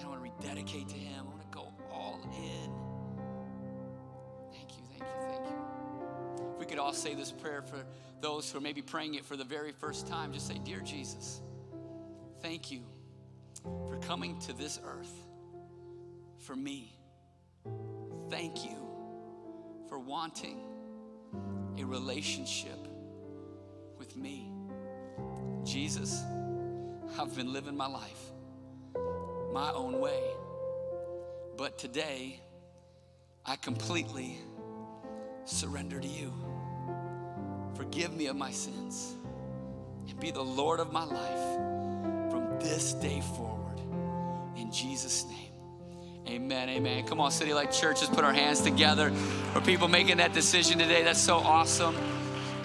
I 0.00 0.06
want 0.06 0.22
to 0.24 0.30
rededicate 0.30 0.88
to 0.88 0.96
Him. 0.96 1.26
I 1.26 1.30
want 1.30 1.42
to 1.42 1.48
go 1.56 1.72
all 1.92 2.20
in. 2.36 2.70
Thank 4.52 4.76
you, 4.76 4.82
thank 4.90 5.02
you, 5.02 5.28
thank 5.28 5.46
you. 5.46 6.52
If 6.54 6.58
we 6.58 6.66
could 6.66 6.78
all 6.78 6.92
say 6.92 7.14
this 7.14 7.32
prayer 7.32 7.62
for 7.62 7.84
those 8.20 8.50
who 8.50 8.58
are 8.58 8.60
maybe 8.60 8.82
praying 8.82 9.14
it 9.14 9.24
for 9.24 9.36
the 9.36 9.44
very 9.44 9.72
first 9.72 10.06
time, 10.06 10.32
just 10.32 10.46
say, 10.46 10.58
Dear 10.64 10.80
Jesus, 10.80 11.40
thank 12.42 12.70
you 12.70 12.80
for 13.88 13.96
coming 13.98 14.38
to 14.40 14.52
this 14.52 14.80
earth 14.84 15.27
for 16.48 16.56
me. 16.56 16.90
Thank 18.30 18.64
you 18.64 18.78
for 19.86 19.98
wanting 19.98 20.58
a 21.76 21.84
relationship 21.84 22.88
with 23.98 24.16
me. 24.16 24.50
Jesus, 25.62 26.22
I've 27.18 27.36
been 27.36 27.52
living 27.52 27.76
my 27.76 27.86
life 27.86 28.32
my 29.52 29.70
own 29.72 30.00
way. 30.00 30.22
But 31.58 31.76
today, 31.76 32.40
I 33.44 33.56
completely 33.56 34.38
surrender 35.44 36.00
to 36.00 36.08
you. 36.08 36.32
Forgive 37.74 38.16
me 38.16 38.28
of 38.28 38.36
my 38.36 38.52
sins 38.52 39.16
and 40.08 40.18
be 40.18 40.30
the 40.30 40.40
Lord 40.40 40.80
of 40.80 40.94
my 40.94 41.04
life 41.04 42.30
from 42.30 42.58
this 42.58 42.94
day 42.94 43.20
forward. 43.36 43.80
In 44.56 44.72
Jesus' 44.72 45.26
name. 45.26 45.47
Amen, 46.30 46.68
amen. 46.68 47.06
Come 47.06 47.22
on, 47.22 47.30
City 47.30 47.54
Light 47.54 47.72
Church, 47.72 48.06
put 48.10 48.22
our 48.22 48.34
hands 48.34 48.60
together 48.60 49.10
for 49.54 49.62
people 49.62 49.88
making 49.88 50.18
that 50.18 50.34
decision 50.34 50.78
today. 50.78 51.02
That's 51.02 51.18
so 51.18 51.38
awesome. 51.38 51.96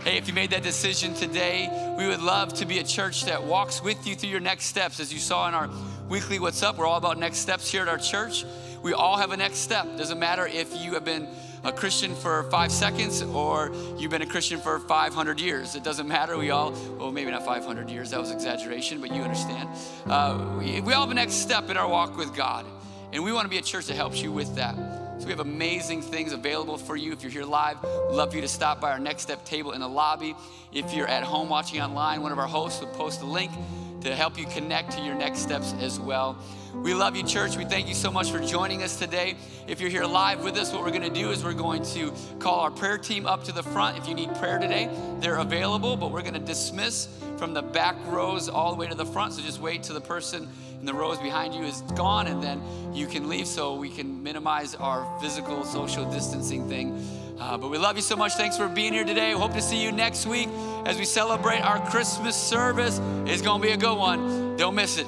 Hey, 0.04 0.18
if 0.18 0.28
you 0.28 0.34
made 0.34 0.50
that 0.50 0.64
decision 0.64 1.14
today, 1.14 1.70
we 1.98 2.06
would 2.06 2.22
love 2.22 2.54
to 2.56 2.66
be 2.66 2.80
a 2.80 2.84
church 2.84 3.24
that 3.24 3.42
walks 3.42 3.82
with 3.82 4.06
you 4.06 4.16
through 4.16 4.32
your 4.32 4.42
next 4.42 4.66
steps. 4.66 5.00
As 5.00 5.14
you 5.14 5.20
saw 5.20 5.48
in 5.48 5.54
our 5.54 5.70
weekly 6.10 6.40
What's 6.40 6.62
Up, 6.62 6.78
we're 6.78 6.86
all 6.86 6.98
about 6.98 7.18
next 7.18 7.38
steps 7.38 7.72
here 7.72 7.84
at 7.84 7.88
our 7.88 7.98
church. 7.98 8.44
We 8.82 8.92
all 8.92 9.16
have 9.16 9.32
a 9.32 9.38
next 9.38 9.60
step. 9.60 9.86
Doesn't 9.96 10.20
matter 10.20 10.46
if 10.46 10.76
you 10.76 10.96
have 10.96 11.06
been 11.06 11.30
a 11.64 11.72
Christian 11.72 12.16
for 12.16 12.44
five 12.52 12.70
seconds 12.70 13.22
or 13.22 13.72
you've 13.98 14.12
been 14.12 14.22
a 14.22 14.28
Christian 14.28 14.60
for 14.60 14.78
500 14.78 15.40
years. 15.40 15.76
It 15.76 15.86
doesn't 15.86 16.10
matter. 16.10 16.38
We 16.38 16.50
all, 16.50 16.74
well, 17.00 17.14
maybe 17.14 17.32
not 17.32 17.46
500 17.46 17.90
years, 17.90 18.12
that 18.12 18.20
was 18.20 18.30
exaggeration, 18.30 19.00
but 19.00 19.16
you 19.16 19.22
understand. 19.22 19.70
Uh, 20.06 20.58
we, 20.60 20.82
we 20.82 20.92
all 20.92 21.04
have 21.04 21.12
a 21.12 21.14
next 21.14 21.36
step 21.36 21.70
in 21.70 21.78
our 21.78 21.88
walk 21.88 22.18
with 22.18 22.36
God. 22.36 22.66
And 23.14 23.24
we 23.24 23.32
want 23.32 23.46
to 23.46 23.50
be 23.50 23.60
a 23.60 23.62
church 23.62 23.86
that 23.86 23.96
helps 23.96 24.24
you 24.24 24.32
with 24.32 24.56
that. 24.56 24.76
So 25.20 25.26
we 25.26 25.30
have 25.30 25.40
amazing 25.40 26.02
things 26.02 26.34
available 26.34 26.80
for 26.80 26.96
you. 26.96 27.14
If 27.14 27.22
you're 27.22 27.32
here 27.32 27.46
live, 27.46 27.78
love 28.10 28.32
for 28.32 28.38
you 28.38 28.42
to 28.42 28.48
stop 28.48 28.82
by 28.82 28.92
our 28.92 28.98
next 28.98 29.22
step 29.22 29.46
table 29.46 29.74
in 29.74 29.82
the 29.82 29.88
lobby. 29.88 30.36
If 30.74 30.92
you're 30.96 31.08
at 31.08 31.22
home 31.22 31.48
watching 31.48 31.80
online, 31.80 32.24
one 32.24 32.32
of 32.32 32.40
our 32.40 32.48
hosts 32.48 32.82
will 32.82 32.88
post 32.88 33.22
a 33.22 33.26
link 33.26 33.52
to 34.02 34.16
help 34.16 34.38
you 34.38 34.48
connect 34.48 34.94
to 34.94 35.02
your 35.02 35.14
next 35.14 35.42
steps 35.42 35.76
as 35.80 36.00
well. 36.00 36.38
We 36.74 36.96
love 36.96 37.16
you, 37.16 37.24
church. 37.24 37.56
We 37.56 37.66
thank 37.66 37.88
you 37.88 37.94
so 37.94 38.10
much 38.10 38.32
for 38.32 38.40
joining 38.40 38.82
us 38.82 38.98
today. 38.98 39.36
If 39.68 39.80
you're 39.80 39.92
here 39.92 40.06
live 40.06 40.44
with 40.44 40.58
us, 40.58 40.74
what 40.74 40.82
we're 40.82 40.90
going 40.90 41.04
to 41.04 41.22
do 41.22 41.30
is 41.30 41.44
we're 41.44 41.54
going 41.54 41.84
to 41.84 42.12
call 42.40 42.62
our 42.62 42.72
prayer 42.72 42.98
team 42.98 43.28
up 43.28 43.44
to 43.44 43.52
the 43.52 43.64
front. 43.64 43.96
If 44.00 44.08
you 44.08 44.16
need 44.16 44.34
prayer 44.36 44.58
today, 44.58 44.90
they're 45.20 45.38
available, 45.38 45.96
but 45.96 46.12
we're 46.12 46.24
going 46.24 46.34
to 46.34 46.40
dismiss 46.40 47.08
from 47.38 47.54
the 47.54 47.62
back 47.62 47.96
rows 48.08 48.50
all 48.50 48.72
the 48.72 48.78
way 48.78 48.88
to 48.88 48.96
the 48.96 49.06
front. 49.06 49.34
So 49.34 49.44
just 49.44 49.62
wait 49.62 49.84
till 49.84 49.94
the 49.94 50.02
person 50.02 50.50
in 50.84 50.88
the 50.88 50.94
rows 50.94 51.18
behind 51.20 51.56
you 51.56 51.64
is 51.64 51.80
gone, 51.96 52.28
and 52.28 52.44
then 52.44 52.62
you 52.94 53.08
can 53.08 53.30
leave 53.30 53.48
so 53.48 53.74
we 53.74 53.90
can 53.90 54.22
minimize 54.22 54.76
our 54.76 55.08
physical 55.22 55.64
social 55.64 56.04
distancing 56.12 56.68
thing. 56.68 57.02
Uh, 57.40 57.58
but 57.58 57.70
we 57.70 57.78
love 57.78 57.96
you 57.96 58.02
so 58.02 58.18
much. 58.18 58.34
Thanks 58.34 58.58
for 58.58 58.68
being 58.68 58.92
here 58.92 59.06
today. 59.06 59.32
Hope 59.32 59.54
to 59.54 59.62
see 59.62 59.82
you 59.82 59.94
next 59.94 60.26
week 60.26 60.50
as 60.86 60.98
we 60.98 61.06
celebrate 61.06 61.62
our 61.62 61.80
Christmas 61.90 62.36
service. 62.36 63.00
It's 63.26 63.42
going 63.42 63.62
to 63.62 63.66
be 63.66 63.72
a 63.72 63.78
good 63.78 63.98
one. 63.98 64.58
Don't 64.58 64.76
miss 64.76 64.98
it. 64.98 65.08